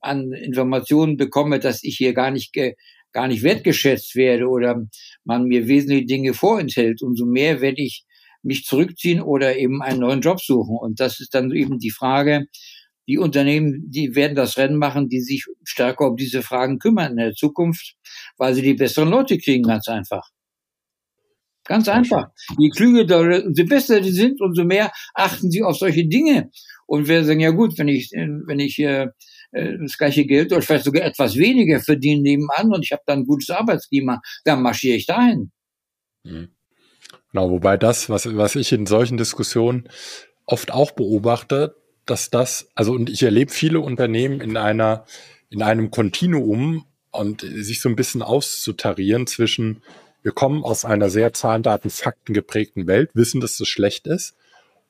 [0.00, 2.54] an Informationen bekomme, dass ich hier gar nicht,
[3.12, 4.82] gar nicht wertgeschätzt werde oder
[5.24, 8.04] man mir wesentliche Dinge vorenthält, umso mehr werde ich
[8.42, 10.76] mich zurückziehen oder eben einen neuen Job suchen.
[10.76, 12.46] Und das ist dann eben die Frage,
[13.08, 17.18] die Unternehmen, die werden das Rennen machen, die sich stärker um diese Fragen kümmern in
[17.18, 17.94] der Zukunft,
[18.36, 20.28] weil sie die besseren Leute kriegen, ganz einfach.
[21.66, 22.28] Ganz einfach.
[22.58, 26.50] Je klüger, je besser die sind, umso mehr achten sie auf solche Dinge.
[26.86, 29.08] Und wir sagen, ja gut, wenn ich, wenn ich äh,
[29.52, 33.26] das gleiche Geld oder vielleicht sogar etwas weniger verdiene nebenan und ich habe dann ein
[33.26, 35.50] gutes Arbeitsklima, dann marschiere ich dahin.
[36.24, 36.48] Mhm.
[37.32, 39.88] Genau, wobei das, was, was ich in solchen Diskussionen
[40.46, 45.04] oft auch beobachte, dass das, also und ich erlebe viele Unternehmen in einer,
[45.50, 49.82] in einem Kontinuum und sich so ein bisschen auszutarieren zwischen,
[50.26, 54.34] wir kommen aus einer sehr Zahlendaten, Fakten geprägten Welt, wissen, dass das schlecht ist.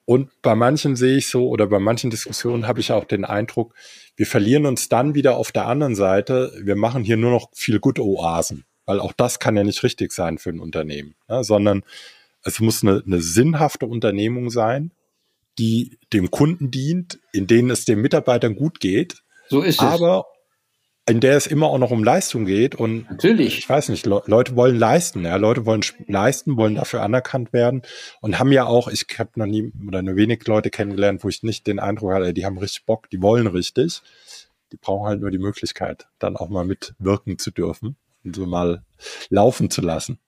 [0.06, 3.74] Und bei manchen sehe ich so, oder bei manchen Diskussionen habe ich auch den Eindruck,
[4.16, 7.80] wir verlieren uns dann wieder auf der anderen Seite, wir machen hier nur noch viel
[7.80, 11.44] gut Oasen, weil auch das kann ja nicht richtig sein für ein Unternehmen, ne?
[11.44, 11.82] sondern
[12.42, 14.90] es muss eine, eine sinnhafte Unternehmung sein,
[15.58, 19.22] die dem Kunden dient, in denen es den Mitarbeitern gut geht.
[19.50, 19.86] So ist es.
[19.86, 20.28] Aber
[21.08, 23.58] in der es immer auch noch um Leistung geht und natürlich.
[23.58, 27.82] Ich weiß nicht, Le Leute wollen leisten, ja, Leute wollen leisten, wollen dafür anerkannt werden
[28.20, 31.44] und haben ja auch, ich habe noch nie oder nur wenig Leute kennengelernt, wo ich
[31.44, 34.02] nicht den Eindruck hatte, die haben richtig Bock, die wollen richtig.
[34.72, 38.82] Die brauchen halt nur die Möglichkeit, dann auch mal mitwirken zu dürfen und so mal
[39.30, 40.18] laufen zu lassen.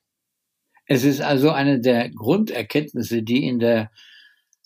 [0.86, 3.90] Es ist also eine der Grunderkenntnisse, die in der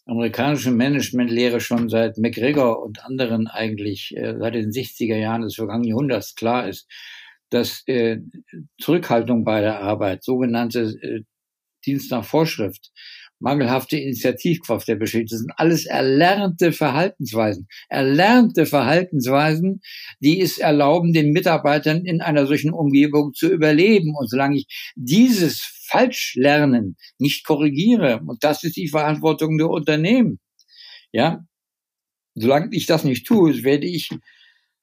[0.06, 5.90] amerikanischen Managementlehre schon seit McGregor und anderen eigentlich äh, seit den 60er Jahren des vergangenen
[5.90, 6.88] Jahrhunderts klar ist,
[7.50, 8.18] dass äh,
[8.80, 11.20] Zurückhaltung bei der Arbeit, sogenannte äh,
[11.84, 12.90] Dienst nach Vorschrift,
[13.42, 15.30] mangelhafte Initiativkraft der besteht.
[15.30, 17.66] Das sind alles erlernte Verhaltensweisen.
[17.88, 19.80] Erlernte Verhaltensweisen,
[20.20, 24.14] die es erlauben, den Mitarbeitern in einer solchen Umgebung zu überleben.
[24.16, 30.38] Und solange ich dieses Falschlernen nicht korrigiere, und das ist die Verantwortung der Unternehmen,
[31.12, 31.44] ja,
[32.34, 34.08] solange ich das nicht tue, werde ich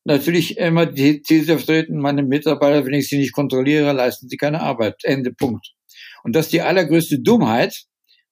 [0.03, 4.62] natürlich immer die These vertreten, meine Mitarbeiter, wenn ich sie nicht kontrolliere, leisten sie keine
[4.62, 4.95] Arbeit.
[5.03, 5.74] Ende Punkt.
[6.24, 7.86] Und das ist die allergrößte Dummheit,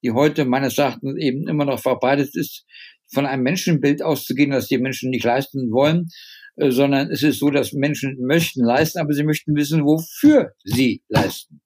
[0.03, 2.65] die heute meines Erachtens eben immer noch verbreitet ist,
[3.11, 6.09] von einem Menschenbild auszugehen, dass die Menschen nicht leisten wollen,
[6.57, 11.03] äh, sondern es ist so, dass Menschen möchten leisten, aber sie möchten wissen, wofür sie
[11.07, 11.61] leisten.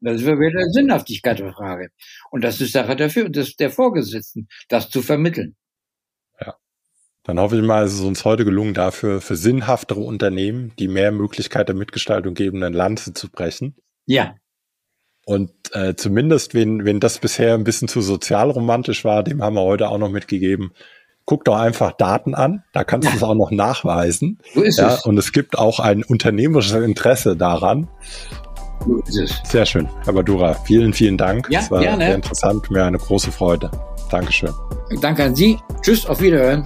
[0.00, 1.88] Das ist wieder eine Sinnhaftigkeit der Frage.
[2.30, 5.56] Und das ist Sache dafür, das der Vorgesetzten, das zu vermitteln.
[6.38, 6.56] Ja.
[7.22, 11.10] Dann hoffe ich mal, es ist uns heute gelungen, dafür für sinnhaftere Unternehmen, die mehr
[11.10, 13.76] Möglichkeit der Mitgestaltung geben, ein Lanze zu brechen.
[14.04, 14.36] Ja.
[15.26, 19.62] Und äh, zumindest, wenn, wenn das bisher ein bisschen zu sozialromantisch war, dem haben wir
[19.62, 20.72] heute auch noch mitgegeben.
[21.26, 23.12] Guck doch einfach Daten an, da kannst ja.
[23.12, 24.40] du es auch noch nachweisen.
[24.52, 25.06] So ist ja, es.
[25.06, 27.88] Und es gibt auch ein unternehmerisches Interesse daran.
[28.84, 29.50] So ist es.
[29.50, 30.52] Sehr schön, Herr Badura.
[30.66, 31.48] Vielen, vielen Dank.
[31.50, 32.04] Ja, es war gerne.
[32.04, 33.70] sehr interessant, mir eine große Freude.
[34.10, 34.52] Dankeschön.
[35.00, 35.58] Danke an Sie.
[35.80, 36.64] Tschüss, auf Wiederhören.